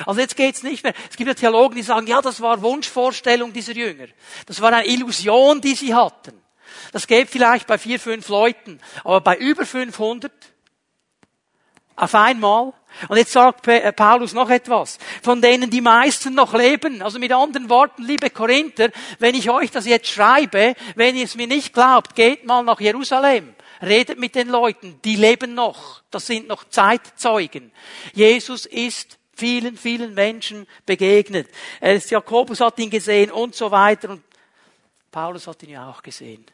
[0.07, 0.95] Also jetzt geht's nicht mehr.
[1.11, 4.07] Es gibt ja Theologen, die sagen, ja, das war Wunschvorstellung dieser Jünger.
[4.47, 6.41] Das war eine Illusion, die sie hatten.
[6.93, 10.33] Das geht vielleicht bei vier, fünf Leuten, aber bei über 500
[11.97, 12.73] auf einmal.
[13.09, 17.01] Und jetzt sagt äh, Paulus noch etwas, von denen die meisten noch leben.
[17.01, 21.35] Also mit anderen Worten, liebe Korinther, wenn ich euch das jetzt schreibe, wenn ihr es
[21.35, 23.55] mir nicht glaubt, geht mal nach Jerusalem.
[23.81, 26.03] Redet mit den Leuten, die leben noch.
[26.11, 27.73] Das sind noch Zeitzeugen.
[28.13, 31.49] Jesus ist vielen, vielen Menschen begegnet.
[31.81, 34.23] Er ist, Jakobus hat ihn gesehen und so weiter und
[35.11, 36.45] Paulus hat ihn ja auch gesehen.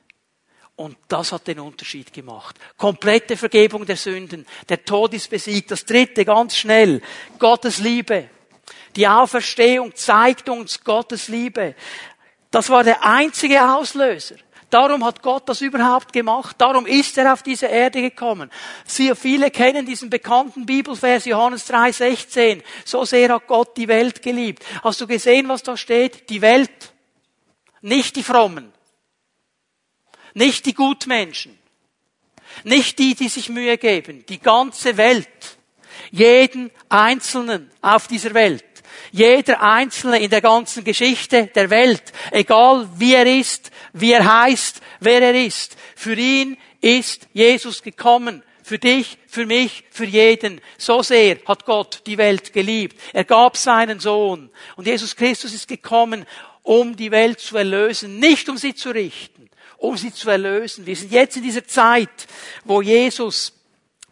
[0.74, 2.56] Und das hat den Unterschied gemacht.
[2.76, 4.46] Komplette Vergebung der Sünden.
[4.68, 5.72] Der Tod ist besiegt.
[5.72, 7.02] Das dritte ganz schnell.
[7.40, 8.30] Gottes Liebe.
[8.94, 11.74] Die Auferstehung zeigt uns Gottes Liebe.
[12.50, 14.36] Das war der einzige Auslöser.
[14.70, 16.56] Darum hat Gott das überhaupt gemacht.
[16.58, 18.50] Darum ist er auf diese Erde gekommen.
[18.84, 22.62] Sie, viele kennen diesen bekannten Bibelvers Johannes 3,16.
[22.84, 24.64] So sehr hat Gott die Welt geliebt.
[24.82, 26.28] Hast du gesehen, was da steht?
[26.28, 26.92] Die Welt.
[27.80, 28.72] Nicht die Frommen.
[30.34, 31.58] Nicht die Gutmenschen.
[32.64, 34.26] Nicht die, die sich Mühe geben.
[34.28, 35.58] Die ganze Welt.
[36.10, 38.64] Jeden Einzelnen auf dieser Welt.
[39.12, 44.80] Jeder Einzelne in der ganzen Geschichte der Welt, egal wie er ist, wie er heißt,
[45.00, 45.76] wer er ist.
[45.96, 48.42] Für ihn ist Jesus gekommen.
[48.62, 50.60] Für dich, für mich, für jeden.
[50.76, 53.00] So sehr hat Gott die Welt geliebt.
[53.14, 54.50] Er gab seinen Sohn.
[54.76, 56.26] Und Jesus Christus ist gekommen,
[56.62, 60.84] um die Welt zu erlösen, nicht um sie zu richten, um sie zu erlösen.
[60.84, 62.10] Wir sind jetzt in dieser Zeit,
[62.64, 63.57] wo Jesus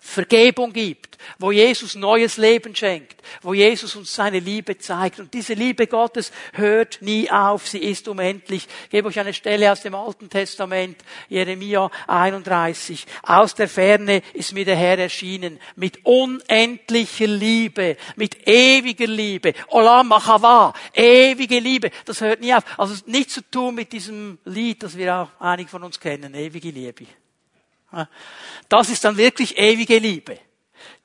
[0.07, 5.19] Vergebung gibt, wo Jesus neues Leben schenkt, wo Jesus uns seine Liebe zeigt.
[5.19, 8.69] Und diese Liebe Gottes hört nie auf, sie ist unendlich.
[8.85, 10.97] Ich gebe euch eine Stelle aus dem Alten Testament,
[11.29, 13.05] Jeremia 31.
[13.25, 19.55] Aus der Ferne ist mir der Herr erschienen, mit unendlicher Liebe, mit ewiger Liebe.
[19.69, 22.65] Olam Achava, ewige Liebe, das hört nie auf.
[22.79, 26.71] Also nichts zu tun mit diesem Lied, das wir auch einige von uns kennen, ewige
[26.71, 27.07] Liebe.
[28.69, 30.39] Das ist dann wirklich ewige Liebe.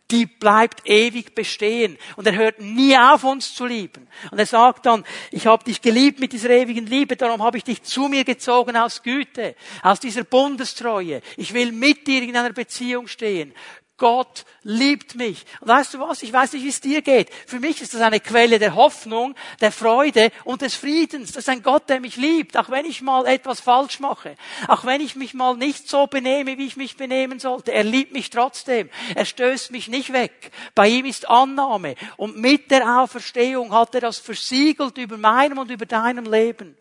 [0.10, 1.98] Die bleibt ewig bestehen.
[2.17, 4.10] Und er hört nie auf, uns zu lieben.
[4.30, 7.63] Und er sagt dann, ich habe dich geliebt mit dieser ewigen Liebe, darum habe ich
[7.63, 11.22] dich zu mir gezogen aus Güte, aus dieser Bundestreue.
[11.38, 13.54] Ich will mit dir in einer Beziehung stehen.
[14.02, 15.46] Gott liebt mich.
[15.60, 16.24] Und weißt du was?
[16.24, 17.30] Ich weiß nicht, wie es dir geht.
[17.46, 21.34] Für mich ist das eine Quelle der Hoffnung, der Freude und des Friedens.
[21.34, 24.38] Das ist ein Gott, der mich liebt, auch wenn ich mal etwas falsch mache.
[24.68, 27.74] Auch wenn ich mich mal nicht so benehme, wie ich mich benehmen sollte.
[27.74, 28.90] Er liebt mich trotzdem.
[29.14, 30.50] Er stößt mich nicht weg.
[30.74, 31.94] Bei ihm ist Annahme.
[32.18, 36.76] Und mit der Auferstehung hat er das versiegelt über meinem und über deinem Leben.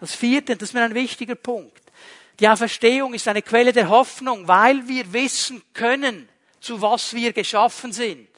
[0.00, 1.81] Das vierte, das ist mir ein wichtiger Punkt.
[2.40, 6.28] Die Auferstehung ist eine Quelle der Hoffnung, weil wir wissen können,
[6.60, 8.28] zu was wir geschaffen sind.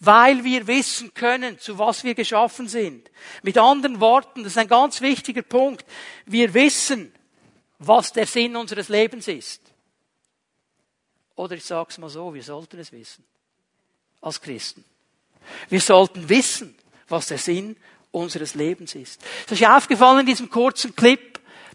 [0.00, 3.10] Weil wir wissen können, zu was wir geschaffen sind.
[3.42, 5.84] Mit anderen Worten, das ist ein ganz wichtiger Punkt,
[6.26, 7.12] wir wissen,
[7.78, 9.60] was der Sinn unseres Lebens ist.
[11.34, 13.24] Oder ich sage es mal so, wir sollten es wissen.
[14.20, 14.84] Als Christen.
[15.68, 16.76] Wir sollten wissen,
[17.08, 17.76] was der Sinn
[18.10, 19.20] unseres Lebens ist.
[19.40, 21.31] Ist euch aufgefallen in diesem kurzen Clip?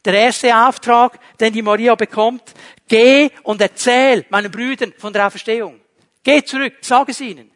[0.08, 2.54] Der erste Auftrag, den die Maria bekommt,
[2.88, 5.82] geh und erzähl meinen Brüdern von der Auferstehung.
[6.24, 7.52] Geh zurück, sag es ihnen.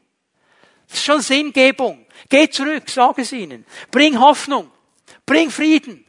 [0.85, 2.05] Das ist schon Sinngebung.
[2.27, 3.65] Geh zurück, sag es ihnen.
[3.89, 4.69] Bring Hoffnung.
[5.25, 6.05] Bring Frieden.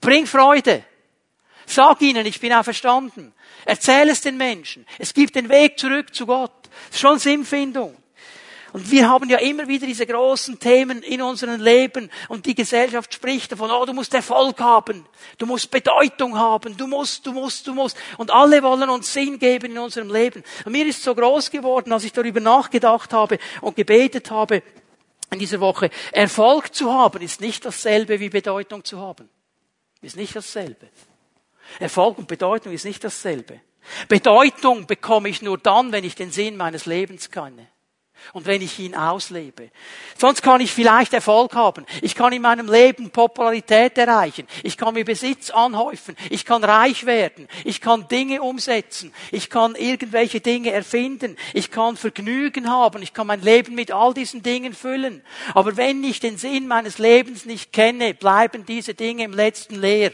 [0.00, 0.82] Bring Freude.
[1.66, 3.34] Sag ihnen, ich bin auferstanden.
[3.66, 4.86] Erzähl es den Menschen.
[4.98, 6.70] Es gibt den Weg zurück zu Gott.
[6.86, 8.01] Das ist schon Sinnfindung.
[8.72, 13.12] Und wir haben ja immer wieder diese großen Themen in unserem Leben und die Gesellschaft
[13.12, 15.04] spricht davon, oh, du musst Erfolg haben,
[15.36, 17.98] du musst Bedeutung haben, du musst, du musst, du musst.
[18.16, 20.42] Und alle wollen uns Sinn geben in unserem Leben.
[20.64, 24.62] Und mir ist so groß geworden, als ich darüber nachgedacht habe und gebetet habe
[25.30, 29.28] in dieser Woche, Erfolg zu haben ist nicht dasselbe wie Bedeutung zu haben.
[30.00, 30.88] Ist nicht dasselbe.
[31.78, 33.60] Erfolg und Bedeutung ist nicht dasselbe.
[34.08, 37.68] Bedeutung bekomme ich nur dann, wenn ich den Sinn meines Lebens kenne
[38.32, 39.70] und wenn ich ihn auslebe.
[40.18, 41.86] Sonst kann ich vielleicht Erfolg haben.
[42.00, 44.46] Ich kann in meinem Leben Popularität erreichen.
[44.62, 46.16] Ich kann mir Besitz anhäufen.
[46.30, 47.48] Ich kann reich werden.
[47.64, 49.12] Ich kann Dinge umsetzen.
[49.30, 51.36] Ich kann irgendwelche Dinge erfinden.
[51.54, 53.02] Ich kann Vergnügen haben.
[53.02, 55.22] Ich kann mein Leben mit all diesen Dingen füllen.
[55.54, 60.12] Aber wenn ich den Sinn meines Lebens nicht kenne, bleiben diese Dinge im letzten leer.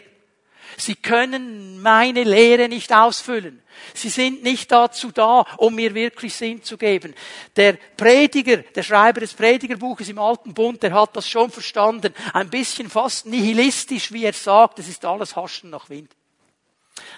[0.77, 3.63] Sie können meine Lehre nicht ausfüllen.
[3.95, 7.15] Sie sind nicht dazu da, um mir wirklich Sinn zu geben.
[7.57, 12.15] Der Prediger, der Schreiber des Predigerbuches im Alten Bund, der hat das schon verstanden.
[12.33, 16.11] Ein bisschen fast nihilistisch, wie er sagt, es ist alles Haschen nach Wind.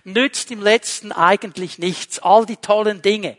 [0.05, 2.19] Nützt im Letzten eigentlich nichts.
[2.19, 3.37] All die tollen Dinge.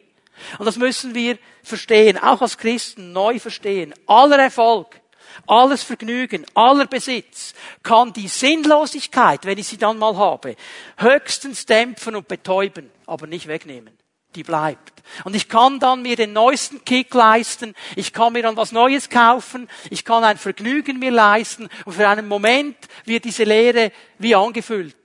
[0.57, 3.93] Und das müssen wir verstehen, auch als Christen neu verstehen.
[4.07, 5.00] Aller Erfolg
[5.47, 7.53] alles Vergnügen, aller Besitz
[7.83, 10.55] kann die Sinnlosigkeit, wenn ich sie dann mal habe,
[10.97, 13.97] höchstens dämpfen und betäuben, aber nicht wegnehmen.
[14.35, 15.03] Die bleibt.
[15.25, 19.09] Und ich kann dann mir den neuesten Kick leisten, ich kann mir dann was Neues
[19.09, 24.35] kaufen, ich kann ein Vergnügen mir leisten und für einen Moment wird diese Lehre wie
[24.35, 24.95] angefüllt.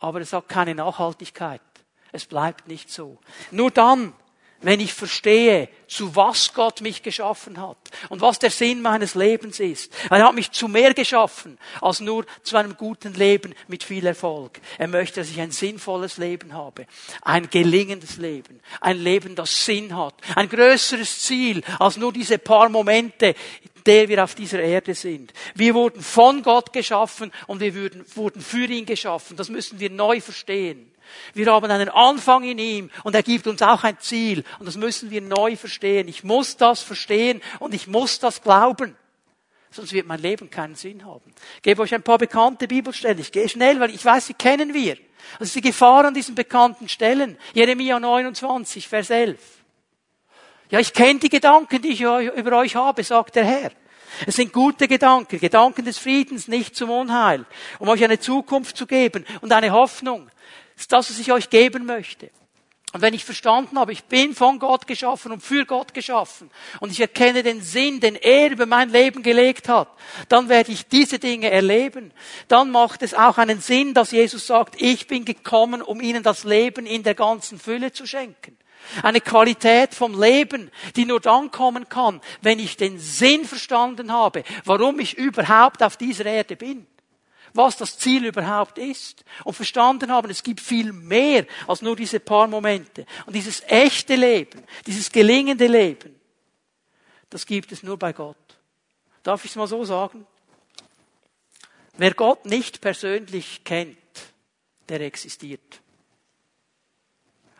[0.00, 1.60] Aber es hat keine Nachhaltigkeit.
[2.12, 3.18] Es bleibt nicht so.
[3.50, 4.12] Nur dann,
[4.60, 7.78] wenn ich verstehe, zu was Gott mich geschaffen hat
[8.08, 9.92] und was der Sinn meines Lebens ist.
[10.10, 14.60] Er hat mich zu mehr geschaffen als nur zu einem guten Leben mit viel Erfolg.
[14.76, 16.86] Er möchte, dass ich ein sinnvolles Leben habe,
[17.22, 22.68] ein gelingendes Leben, ein Leben, das Sinn hat, ein größeres Ziel als nur diese paar
[22.68, 23.34] Momente,
[23.86, 25.32] der wir auf dieser Erde sind.
[25.54, 27.74] Wir wurden von Gott geschaffen und wir
[28.14, 29.36] wurden für ihn geschaffen.
[29.36, 30.90] Das müssen wir neu verstehen.
[31.34, 34.76] Wir haben einen Anfang in ihm und er gibt uns auch ein Ziel und das
[34.76, 36.08] müssen wir neu verstehen.
[36.08, 38.96] Ich muss das verstehen und ich muss das glauben.
[39.70, 41.34] Sonst wird mein Leben keinen Sinn haben.
[41.56, 43.18] Ich gebe euch ein paar bekannte Bibelstellen.
[43.18, 44.96] Ich gehe schnell, weil ich weiß, sie kennen wir.
[45.38, 47.36] Das ist die Gefahr an diesen bekannten Stellen.
[47.52, 49.38] Jeremia 29, Vers 11.
[50.70, 53.70] Ja, ich kenne die Gedanken, die ich über euch habe, sagt der Herr.
[54.26, 57.44] Es sind gute Gedanken, Gedanken des Friedens, nicht zum Unheil,
[57.78, 60.30] um euch eine Zukunft zu geben und eine Hoffnung.
[60.78, 62.30] Ist das, was ich euch geben möchte.
[62.92, 66.50] Und wenn ich verstanden habe, ich bin von Gott geschaffen und für Gott geschaffen
[66.80, 69.88] und ich erkenne den Sinn, den er über mein Leben gelegt hat,
[70.30, 72.12] dann werde ich diese Dinge erleben.
[72.46, 76.44] Dann macht es auch einen Sinn, dass Jesus sagt, ich bin gekommen, um ihnen das
[76.44, 78.56] Leben in der ganzen Fülle zu schenken.
[79.02, 84.44] Eine Qualität vom Leben, die nur dann kommen kann, wenn ich den Sinn verstanden habe,
[84.64, 86.86] warum ich überhaupt auf dieser Erde bin
[87.58, 92.20] was das Ziel überhaupt ist und verstanden haben, es gibt viel mehr als nur diese
[92.20, 93.04] paar Momente.
[93.26, 96.14] Und dieses echte Leben, dieses gelingende Leben,
[97.28, 98.36] das gibt es nur bei Gott.
[99.24, 100.24] Darf ich es mal so sagen?
[101.96, 103.98] Wer Gott nicht persönlich kennt,
[104.88, 105.80] der existiert.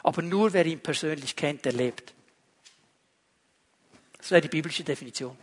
[0.04, 2.14] Aber nur wer ihn persönlich kennt, der lebt.
[4.16, 5.36] Das wäre die biblische Definition.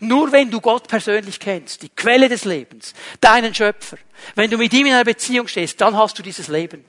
[0.00, 3.96] Nur wenn du Gott persönlich kennst, die Quelle des Lebens, deinen Schöpfer,
[4.34, 6.84] wenn du mit ihm in einer Beziehung stehst, dann hast du dieses Leben,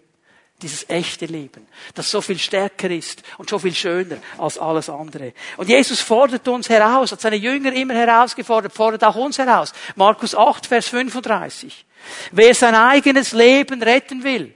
[0.61, 5.33] dieses echte Leben, das so viel stärker ist und so viel schöner als alles andere.
[5.55, 9.71] Und Jesus fordert uns heraus, hat seine Jünger immer herausgefordert, fordert auch uns heraus.
[9.95, 11.85] Markus 8, Vers 35.
[12.31, 14.53] Wer sein eigenes Leben retten will,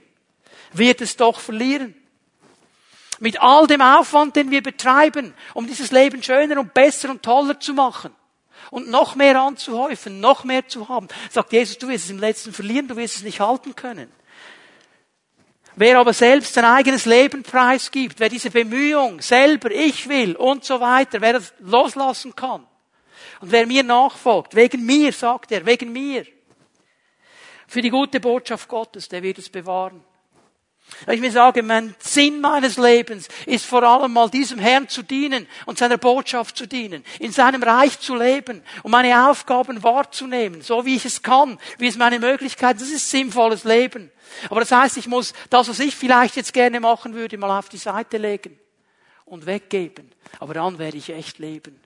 [0.72, 1.94] wird es doch verlieren.
[3.20, 7.60] Mit all dem Aufwand, den wir betreiben, um dieses Leben schöner und besser und toller
[7.60, 8.10] zu machen
[8.72, 11.06] und noch mehr anzuhäufen, noch mehr zu haben.
[11.30, 14.10] Sagt Jesus, du wirst es im letzten verlieren, du wirst es nicht halten können.
[15.76, 20.80] Wer aber selbst sein eigenes Leben preisgibt, wer diese Bemühung selber, ich will und so
[20.80, 22.66] weiter, wer das loslassen kann
[23.42, 26.24] und wer mir nachfolgt, wegen mir, sagt er, wegen mir,
[27.66, 30.02] für die gute Botschaft Gottes, der wird es bewahren.
[31.10, 35.46] Ich mir sage, mein Sinn meines Lebens ist vor allem mal diesem Herrn zu dienen
[35.66, 40.86] und seiner Botschaft zu dienen, in seinem Reich zu leben und meine Aufgaben wahrzunehmen, so
[40.86, 44.10] wie ich es kann, wie es meine Möglichkeiten, das ist sinnvolles Leben.
[44.48, 47.68] Aber das heißt, ich muss das, was ich vielleicht jetzt gerne machen würde, mal auf
[47.68, 48.58] die Seite legen
[49.24, 50.10] und weggeben.
[50.40, 51.80] Aber dann werde ich echt leben.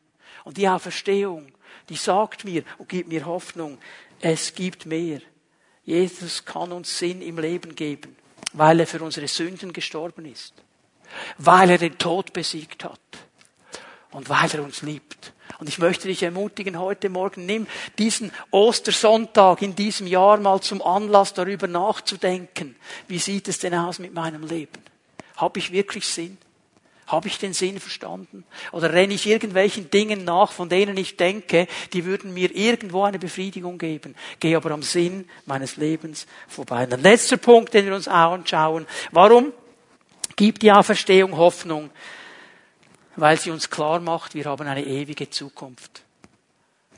[0.44, 1.52] Und die Auferstehung,
[1.88, 3.78] die sagt mir und gibt mir Hoffnung,
[4.20, 5.20] es gibt mehr.
[5.84, 8.16] Jesus kann uns Sinn im Leben geben,
[8.56, 10.54] weil er für unsere Sünden gestorben ist,
[11.38, 13.00] weil er den Tod besiegt hat
[14.10, 15.32] und weil er uns liebt.
[15.58, 17.66] Und ich möchte dich ermutigen, heute Morgen nimm
[17.98, 22.76] diesen Ostersonntag in diesem Jahr mal zum Anlass, darüber nachzudenken.
[23.08, 24.82] Wie sieht es denn aus mit meinem Leben?
[25.36, 26.38] Habe ich wirklich Sinn?
[27.06, 28.44] Habe ich den Sinn verstanden?
[28.72, 33.20] Oder renne ich irgendwelchen Dingen nach, von denen ich denke, die würden mir irgendwo eine
[33.20, 36.84] Befriedigung geben, gehe aber am Sinn meines Lebens vorbei.
[36.84, 38.86] Und ein letzter Punkt, den wir uns anschauen.
[39.12, 39.52] Warum
[40.34, 41.90] gibt die Auferstehung Hoffnung?
[43.14, 46.02] Weil sie uns klar macht, wir haben eine ewige Zukunft.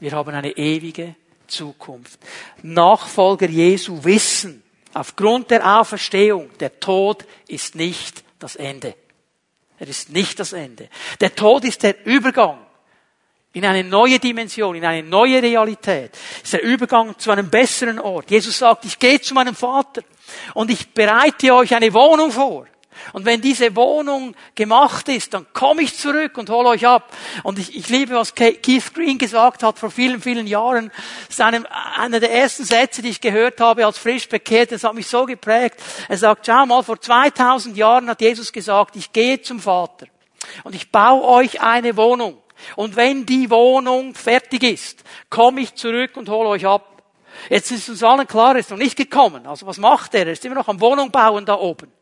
[0.01, 2.19] Wir haben eine ewige Zukunft.
[2.63, 4.63] Nachfolger Jesu wissen,
[4.95, 8.95] aufgrund der Auferstehung, der Tod ist nicht das Ende.
[9.79, 10.89] Er ist nicht das Ende.
[11.21, 12.59] Der Tod ist der Übergang
[13.53, 16.17] in eine neue Dimension, in eine neue Realität.
[16.43, 18.31] Ist der Übergang zu einem besseren Ort.
[18.31, 20.03] Jesus sagt, ich gehe zu meinem Vater
[20.55, 22.67] und ich bereite euch eine Wohnung vor.
[23.13, 27.15] Und wenn diese Wohnung gemacht ist, dann komme ich zurück und hole euch ab.
[27.43, 30.91] Und ich, ich liebe, was Keith Green gesagt hat vor vielen, vielen Jahren.
[31.27, 34.73] Das ist einem, einer der ersten Sätze, die ich gehört habe als frisch bekehrt.
[34.73, 35.77] Das hat mich so geprägt.
[36.09, 40.07] Er sagt, schau mal, vor 2000 Jahren hat Jesus gesagt, ich gehe zum Vater
[40.65, 42.39] und ich baue euch eine Wohnung.
[42.77, 47.03] Und wenn die Wohnung fertig ist, komme ich zurück und hole euch ab.
[47.49, 49.47] Jetzt ist uns allen klar, er ist noch nicht gekommen.
[49.47, 50.27] Also was macht er?
[50.27, 51.93] Er ist immer noch am Wohnung bauen da oben.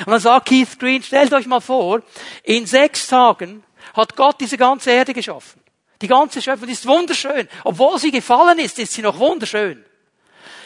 [0.00, 2.02] Und dann sagt Keith Green, stellt euch mal vor,
[2.44, 3.64] in sechs Tagen
[3.94, 5.60] hat Gott diese ganze Erde geschaffen.
[6.00, 7.48] Die ganze Schöpfung ist wunderschön.
[7.64, 9.84] Obwohl sie gefallen ist, ist sie noch wunderschön.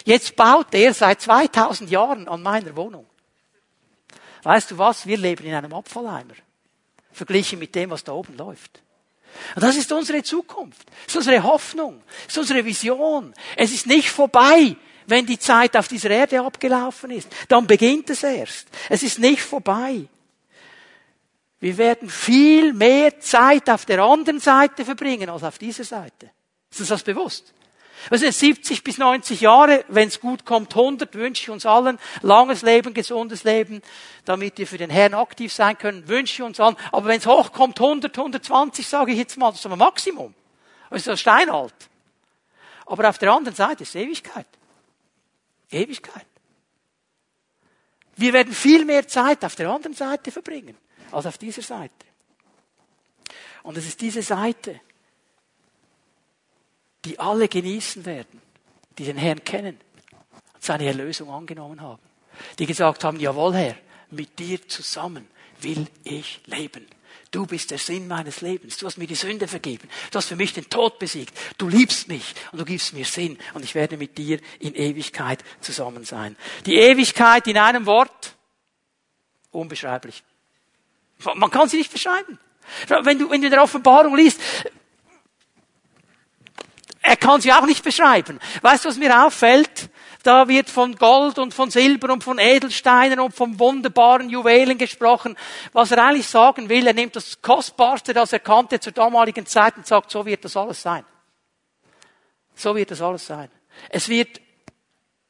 [0.04, 3.06] Jetzt baut er seit 2000 Jahren an meiner Wohnung.
[4.42, 5.06] Weißt du was?
[5.06, 6.34] Wir leben in einem Abfalleimer.
[7.12, 8.80] Verglichen mit dem, was da oben läuft.
[9.54, 10.86] Und das ist unsere Zukunft.
[11.04, 12.02] Das ist unsere Hoffnung.
[12.24, 13.34] Das ist unsere Vision.
[13.56, 14.76] Es ist nicht vorbei
[15.06, 17.28] wenn die Zeit auf dieser Erde abgelaufen ist.
[17.48, 18.68] Dann beginnt es erst.
[18.88, 20.06] Es ist nicht vorbei.
[21.60, 26.30] Wir werden viel mehr Zeit auf der anderen Seite verbringen als auf dieser Seite.
[26.70, 27.54] Ist uns das bewusst?
[28.10, 31.98] Also 70 bis 90 Jahre, wenn es gut kommt, 100 wünsche ich uns allen.
[32.22, 33.82] Langes Leben, gesundes Leben,
[34.24, 36.76] damit wir für den Herrn aktiv sein können, wünsche ich uns allen.
[36.92, 40.34] Aber wenn es hochkommt, 100, 120, sage ich jetzt mal, das ist ein Maximum.
[40.90, 41.74] Das ist ja steinalt.
[42.84, 44.46] Aber auf der anderen Seite ist Ewigkeit.
[45.70, 46.26] Ewigkeit.
[48.16, 50.76] Wir werden viel mehr Zeit auf der anderen Seite verbringen
[51.12, 52.06] als auf dieser Seite.
[53.62, 54.80] Und es ist diese Seite,
[57.04, 58.40] die alle genießen werden,
[58.96, 59.78] die den Herrn kennen
[60.54, 62.02] und seine Erlösung angenommen haben.
[62.58, 63.76] Die gesagt haben, jawohl Herr,
[64.10, 65.28] mit dir zusammen
[65.60, 66.86] will ich leben.
[67.36, 68.78] Du bist der Sinn meines Lebens.
[68.78, 69.90] Du hast mir die Sünde vergeben.
[70.10, 71.38] Du hast für mich den Tod besiegt.
[71.58, 75.44] Du liebst mich und du gibst mir Sinn und ich werde mit dir in Ewigkeit
[75.60, 76.34] zusammen sein.
[76.64, 78.34] Die Ewigkeit in einem Wort,
[79.50, 80.24] unbeschreiblich.
[81.34, 82.38] Man kann sie nicht beschreiben.
[82.88, 84.40] Wenn du, wenn du in der Offenbarung liest,
[87.02, 88.40] er kann sie auch nicht beschreiben.
[88.62, 89.90] Weißt du, was mir auffällt?
[90.26, 95.36] Da wird von Gold und von Silber und von Edelsteinen und von wunderbaren Juwelen gesprochen.
[95.72, 99.76] Was er eigentlich sagen will, er nimmt das Kostbarste, das er kannte zur damaligen Zeit
[99.76, 101.04] und sagt, so wird das alles sein.
[102.56, 103.48] So wird das alles sein.
[103.88, 104.40] Es wird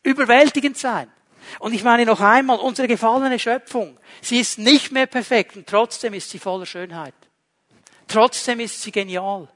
[0.02, 1.12] überwältigend sein.
[1.58, 6.14] Und ich meine noch einmal, unsere gefallene Schöpfung, sie ist nicht mehr perfekt und trotzdem
[6.14, 7.14] ist sie voller Schönheit.
[8.08, 9.46] Trotzdem ist sie genial.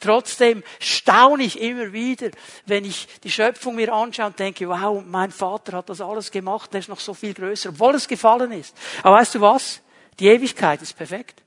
[0.00, 2.30] Trotzdem staune ich immer wieder,
[2.66, 6.72] wenn ich die Schöpfung mir anschaue und denke, wow, mein Vater hat das alles gemacht,
[6.72, 8.76] der ist noch so viel größer, obwohl es gefallen ist.
[9.02, 9.80] Aber weißt du was?
[10.18, 11.42] Die Ewigkeit ist perfekt.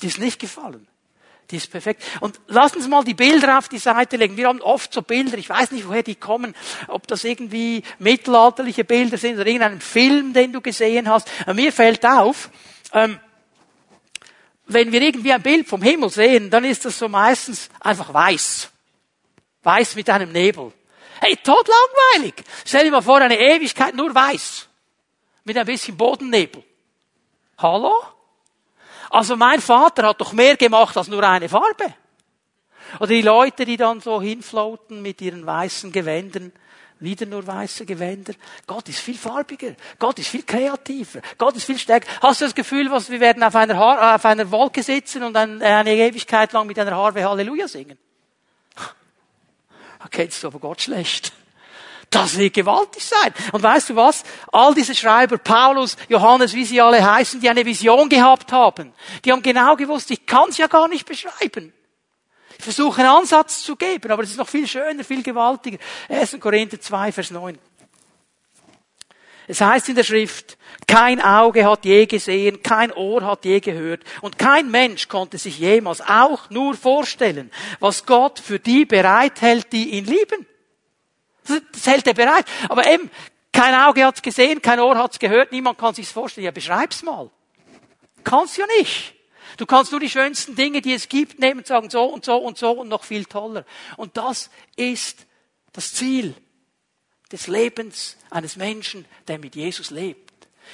[0.00, 0.86] Die ist nicht gefallen.
[1.50, 2.02] Die ist perfekt.
[2.20, 4.36] Und lass uns mal die Bilder auf die Seite legen.
[4.36, 6.54] Wir haben oft so Bilder, ich weiß nicht, woher die kommen,
[6.88, 11.28] ob das irgendwie mittelalterliche Bilder sind oder irgendeinen Film, den du gesehen hast.
[11.54, 12.50] Mir fällt auf,
[12.92, 13.18] ähm,
[14.68, 18.70] wenn wir irgendwie ein Bild vom Himmel sehen, dann ist das so meistens einfach weiß.
[19.62, 20.72] Weiß mit einem Nebel.
[21.20, 22.34] Hey, tot langweilig.
[22.64, 24.68] Stell dir mal vor, eine Ewigkeit nur weiß.
[25.44, 26.62] Mit ein bisschen Bodennebel.
[27.58, 27.94] Hallo?
[29.10, 31.94] Also mein Vater hat doch mehr gemacht als nur eine Farbe.
[33.00, 36.52] Oder die Leute, die dann so hinfloaten mit ihren weißen Gewändern
[37.00, 38.34] wieder nur weiße Gewänder.
[38.66, 39.74] Gott ist viel farbiger.
[39.98, 41.20] Gott ist viel kreativer.
[41.36, 42.08] Gott ist viel stärker.
[42.20, 45.36] Hast du das Gefühl, was wir werden auf einer, Haar, auf einer Wolke sitzen und
[45.36, 47.98] eine Ewigkeit lang mit einer Harfe Halleluja singen?
[48.74, 51.32] Da kennst du aber Gott schlecht.
[52.10, 53.34] Das wird gewaltig sein.
[53.52, 54.24] Und weißt du was?
[54.50, 58.92] All diese Schreiber, Paulus, Johannes, wie sie alle heißen, die eine Vision gehabt haben,
[59.24, 61.72] die haben genau gewusst, ich kann es ja gar nicht beschreiben.
[62.58, 65.78] Ich versuche einen Ansatz zu geben, aber es ist noch viel schöner, viel gewaltiger.
[66.08, 66.38] 1.
[66.40, 67.56] Korinther 2, Vers 9.
[69.46, 74.02] Es heißt in der Schrift, kein Auge hat je gesehen, kein Ohr hat je gehört
[74.20, 77.50] und kein Mensch konnte sich jemals auch nur vorstellen,
[77.80, 80.46] was Gott für die bereithält, die ihn lieben.
[81.72, 82.44] Das hält er bereit.
[82.68, 83.10] Aber eben,
[83.52, 86.44] kein Auge hat's gesehen, kein Ohr hat's gehört, niemand kann sich's vorstellen.
[86.44, 87.30] Ja, beschreib's mal.
[88.24, 89.14] Kannst ja nicht.
[89.58, 92.36] Du kannst nur die schönsten Dinge, die es gibt, nehmen und sagen, so und so
[92.36, 93.66] und so und noch viel toller.
[93.96, 95.26] Und das ist
[95.72, 96.34] das Ziel
[97.32, 100.27] des Lebens eines Menschen, der mit Jesus lebt.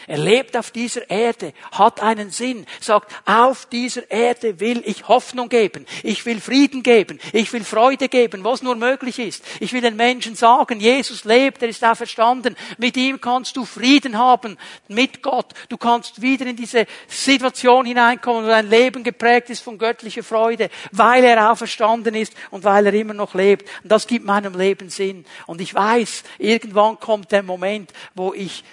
[0.06, 5.48] Er lebt auf dieser Erde, hat einen Sinn, sagt, auf dieser Erde will ich Hoffnung
[5.48, 9.44] geben, ich will Frieden geben, ich will Freude geben, was nur möglich ist.
[9.60, 14.18] Ich will den Menschen sagen, Jesus lebt, er ist auferstanden, mit ihm kannst du Frieden
[14.18, 15.52] haben, mit Gott.
[15.68, 20.70] Du kannst wieder in diese Situation hineinkommen, wo dein Leben geprägt ist von göttlicher Freude,
[20.92, 23.68] weil er auferstanden ist und weil er immer noch lebt.
[23.82, 25.24] Und das gibt meinem Leben Sinn.
[25.46, 28.64] Und ich weiß, irgendwann kommt der Moment, wo ich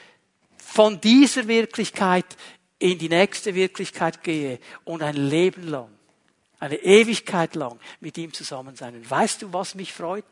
[0.71, 2.25] von dieser Wirklichkeit
[2.79, 5.89] in die nächste Wirklichkeit gehe und ein Leben lang,
[6.59, 8.95] eine Ewigkeit lang mit ihm zusammen sein.
[8.95, 10.23] Und weißt du, was mich freut?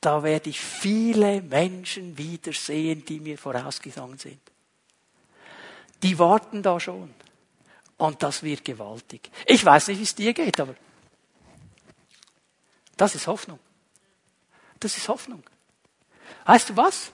[0.00, 4.40] Da werde ich viele Menschen wiedersehen, die mir vorausgegangen sind.
[6.02, 7.12] Die warten da schon.
[7.98, 9.30] Und das wird gewaltig.
[9.44, 10.74] Ich weiß nicht, wie es dir geht, aber
[12.96, 13.58] das ist Hoffnung.
[14.80, 15.42] Das ist Hoffnung.
[16.46, 17.12] Weißt du was?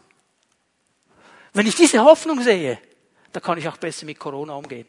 [1.54, 2.78] Wenn ich diese Hoffnung sehe,
[3.32, 4.86] dann kann ich auch besser mit Corona umgehen.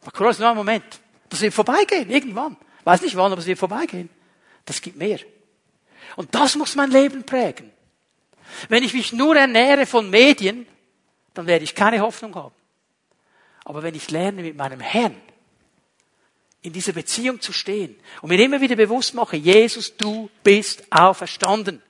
[0.00, 0.84] Aber Corona ist nur ein Moment.
[1.28, 2.56] Das wird vorbeigehen, irgendwann.
[2.84, 4.08] Weiß nicht wann, aber es wird vorbeigehen.
[4.64, 5.18] Das gibt mehr.
[6.16, 7.70] Und das muss mein Leben prägen.
[8.68, 10.66] Wenn ich mich nur ernähre von Medien,
[11.34, 12.54] dann werde ich keine Hoffnung haben.
[13.64, 15.16] Aber wenn ich lerne, mit meinem Herrn
[16.60, 21.82] in dieser Beziehung zu stehen und mir immer wieder bewusst mache, Jesus, du bist auferstanden.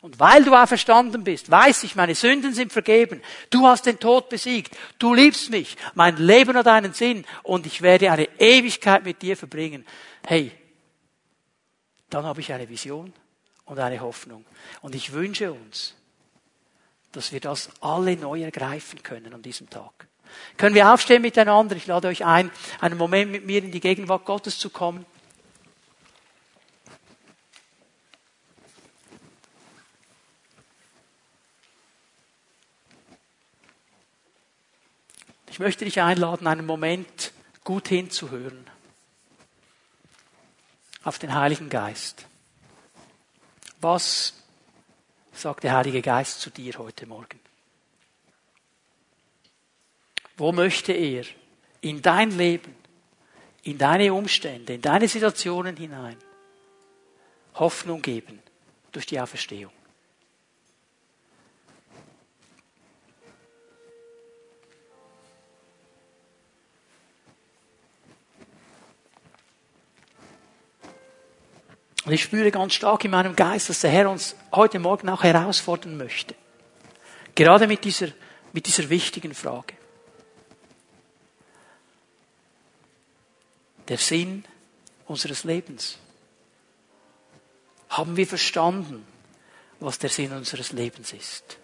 [0.00, 3.20] Und weil du auferstanden bist, weiß ich, meine Sünden sind vergeben.
[3.50, 4.76] Du hast den Tod besiegt.
[4.98, 5.76] Du liebst mich.
[5.94, 9.84] Mein Leben hat einen Sinn und ich werde eine Ewigkeit mit dir verbringen.
[10.24, 10.52] Hey,
[12.10, 13.12] dann habe ich eine Vision
[13.64, 14.44] und eine Hoffnung.
[14.82, 15.94] Und ich wünsche uns,
[17.12, 20.06] dass wir das alle neu ergreifen können an diesem Tag.
[20.56, 21.74] Können wir aufstehen miteinander?
[21.74, 25.06] Ich lade euch ein, einen Moment mit mir in die Gegenwart Gottes zu kommen.
[35.58, 37.32] Ich möchte dich einladen, einen Moment
[37.64, 38.64] gut hinzuhören
[41.02, 42.26] auf den Heiligen Geist.
[43.80, 44.34] Was
[45.32, 47.40] sagt der Heilige Geist zu dir heute Morgen?
[50.36, 51.24] Wo möchte er
[51.80, 52.76] in dein Leben,
[53.64, 56.18] in deine Umstände, in deine Situationen hinein
[57.54, 58.40] Hoffnung geben
[58.92, 59.72] durch die Auferstehung?
[72.08, 75.24] Und ich spüre ganz stark in meinem Geist, dass der Herr uns heute Morgen auch
[75.24, 76.34] herausfordern möchte.
[77.34, 78.08] Gerade mit dieser,
[78.54, 79.74] mit dieser wichtigen Frage.
[83.88, 84.42] Der Sinn
[85.06, 85.98] unseres Lebens.
[87.90, 89.06] Haben wir verstanden,
[89.78, 91.58] was der Sinn unseres Lebens ist?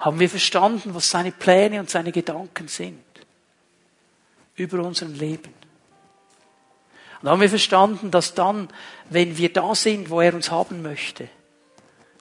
[0.00, 3.04] Haben wir verstanden, was seine Pläne und seine Gedanken sind
[4.56, 5.55] über unser Leben?
[7.22, 8.68] Und haben wir verstanden, dass dann,
[9.08, 11.28] wenn wir da sind, wo er uns haben möchte,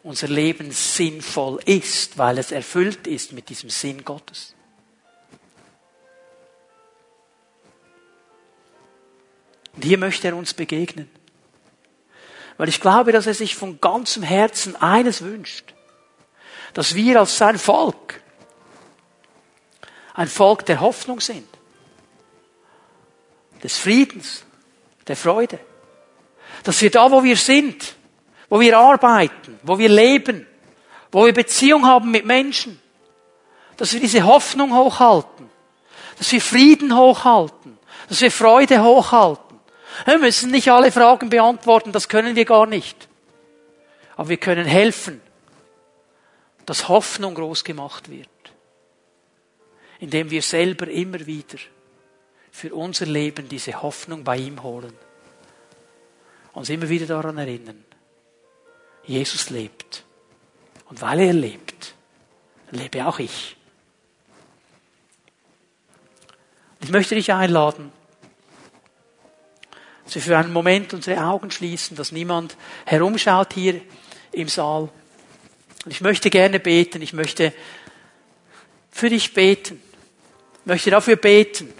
[0.03, 4.53] unser Leben sinnvoll ist, weil es erfüllt ist mit diesem Sinn Gottes.
[9.73, 11.09] Und hier möchte er uns begegnen.
[12.57, 15.73] Weil ich glaube, dass er sich von ganzem Herzen eines wünscht.
[16.73, 18.21] Dass wir als sein Volk
[20.15, 21.47] ein Volk der Hoffnung sind.
[23.61, 24.45] Des Friedens,
[25.07, 25.59] der Freude.
[26.63, 27.95] Dass wir da, wo wir sind,
[28.49, 30.47] wo wir arbeiten, wo wir leben,
[31.11, 32.79] wo wir Beziehung haben mit Menschen,
[33.77, 35.49] dass wir diese Hoffnung hochhalten,
[36.17, 37.77] dass wir Frieden hochhalten,
[38.09, 39.59] dass wir Freude hochhalten.
[40.05, 43.07] Wir müssen nicht alle Fragen beantworten, das können wir gar nicht.
[44.15, 45.21] Aber wir können helfen,
[46.65, 48.29] dass Hoffnung groß gemacht wird,
[49.99, 51.57] indem wir selber immer wieder
[52.55, 54.93] für unser Leben diese Hoffnung bei ihm holen.
[56.53, 57.83] Uns immer wieder daran erinnern,
[59.03, 60.05] Jesus lebt.
[60.85, 61.95] Und weil er lebt,
[62.71, 63.57] lebe auch ich.
[66.79, 67.91] Ich möchte dich einladen,
[70.05, 73.81] Dass wir für einen Moment unsere Augen schließen, dass niemand herumschaut hier
[74.31, 74.83] im Saal.
[75.83, 77.01] Und ich möchte gerne beten.
[77.01, 77.51] Ich möchte
[78.91, 79.81] für dich beten.
[80.61, 81.73] Ich möchte dafür beten,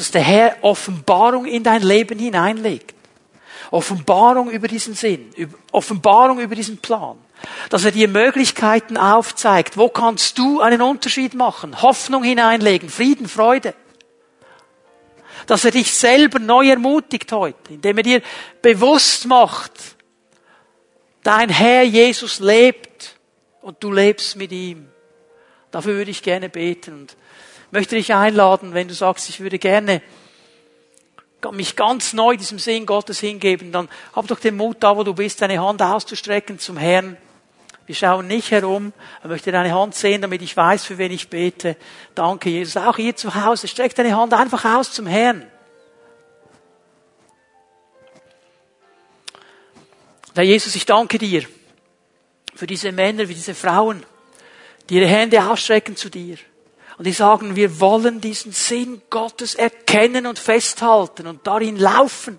[0.00, 2.94] dass der Herr Offenbarung in dein Leben hineinlegt.
[3.70, 5.30] Offenbarung über diesen Sinn,
[5.72, 7.18] Offenbarung über diesen Plan.
[7.68, 9.76] Dass er dir Möglichkeiten aufzeigt.
[9.76, 11.82] Wo kannst du einen Unterschied machen?
[11.82, 13.74] Hoffnung hineinlegen, Frieden, Freude.
[15.46, 18.22] Dass er dich selber neu ermutigt heute, indem er dir
[18.62, 19.72] bewusst macht,
[21.22, 23.16] dein Herr Jesus lebt
[23.60, 24.88] und du lebst mit ihm.
[25.70, 27.16] Dafür würde ich gerne beten und
[27.70, 30.02] möchte dich einladen, wenn du sagst, ich würde gerne
[31.52, 35.14] mich ganz neu diesem Sinn Gottes hingeben, dann hab doch den Mut da, wo du
[35.14, 37.16] bist, deine Hand auszustrecken zum Herrn.
[37.86, 38.92] Wir schauen nicht herum.
[39.22, 41.76] Ich möchte deine Hand sehen, damit ich weiß, für wen ich bete.
[42.14, 42.76] Danke, Jesus.
[42.76, 43.66] Auch hier zu Hause.
[43.66, 45.50] Streck deine Hand einfach aus zum Herrn.
[50.36, 51.44] Herr Jesus, ich danke dir
[52.54, 54.04] für diese Männer, wie diese Frauen,
[54.88, 56.38] die ihre Hände ausstrecken zu dir.
[57.00, 62.38] Und die sagen, wir wollen diesen Sinn Gottes erkennen und festhalten und darin laufen,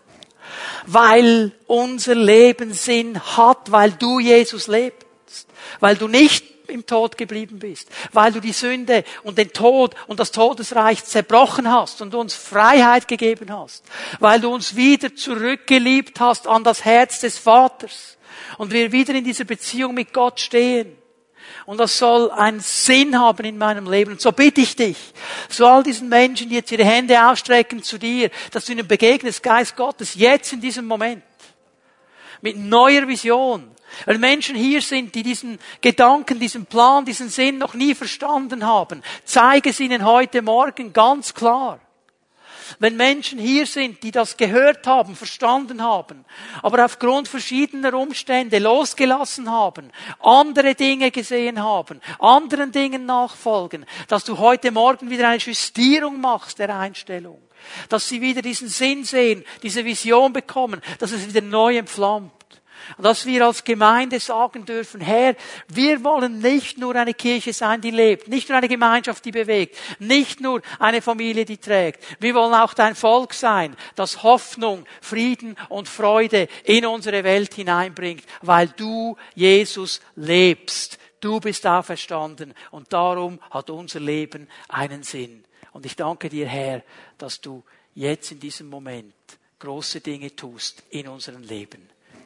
[0.86, 5.47] weil unser Leben Sinn hat, weil du Jesus lebst,
[5.80, 10.20] weil du nicht im Tod geblieben bist, weil du die Sünde und den Tod und
[10.20, 13.84] das Todesreich zerbrochen hast und uns Freiheit gegeben hast,
[14.20, 18.16] weil du uns wieder zurückgeliebt hast an das Herz des Vaters
[18.59, 21.00] und wir wieder in dieser Beziehung mit Gott stehen.
[21.72, 24.11] Und das soll einen Sinn haben in meinem Leben.
[24.11, 24.97] Und so bitte ich dich,
[25.47, 29.41] so all diesen Menschen, die jetzt ihre Hände ausstrecken zu dir, dass du ihnen begegnest,
[29.41, 31.24] Geist Gottes, jetzt in diesem Moment.
[32.41, 33.72] Mit neuer Vision.
[34.05, 39.01] Weil Menschen hier sind, die diesen Gedanken, diesen Plan, diesen Sinn noch nie verstanden haben.
[39.24, 41.80] Zeige es ihnen heute Morgen ganz klar.
[42.80, 46.26] Wenn Menschen hier sind, die das gehört haben, verstanden haben,
[46.61, 54.38] aber aufgrund verschiedener Umstände losgelassen haben, andere Dinge gesehen haben, anderen Dingen nachfolgen, dass du
[54.38, 57.41] heute Morgen wieder eine Justierung machst der Einstellung,
[57.89, 62.32] dass sie wieder diesen Sinn sehen, diese Vision bekommen, dass es wieder neu entflammt.
[62.97, 65.36] Und dass wir als Gemeinde sagen dürfen, Herr,
[65.67, 69.77] wir wollen nicht nur eine Kirche sein, die lebt, nicht nur eine Gemeinschaft, die bewegt,
[69.99, 72.03] nicht nur eine Familie, die trägt.
[72.19, 78.23] Wir wollen auch dein Volk sein, das Hoffnung, Frieden und Freude in unsere Welt hineinbringt,
[78.41, 80.97] weil du, Jesus, lebst.
[81.19, 85.45] Du bist auferstanden und darum hat unser Leben einen Sinn.
[85.71, 86.84] Und ich danke dir, Herr,
[87.17, 87.63] dass du
[87.93, 89.13] jetzt in diesem Moment
[89.59, 91.88] große Dinge tust in unserem Leben.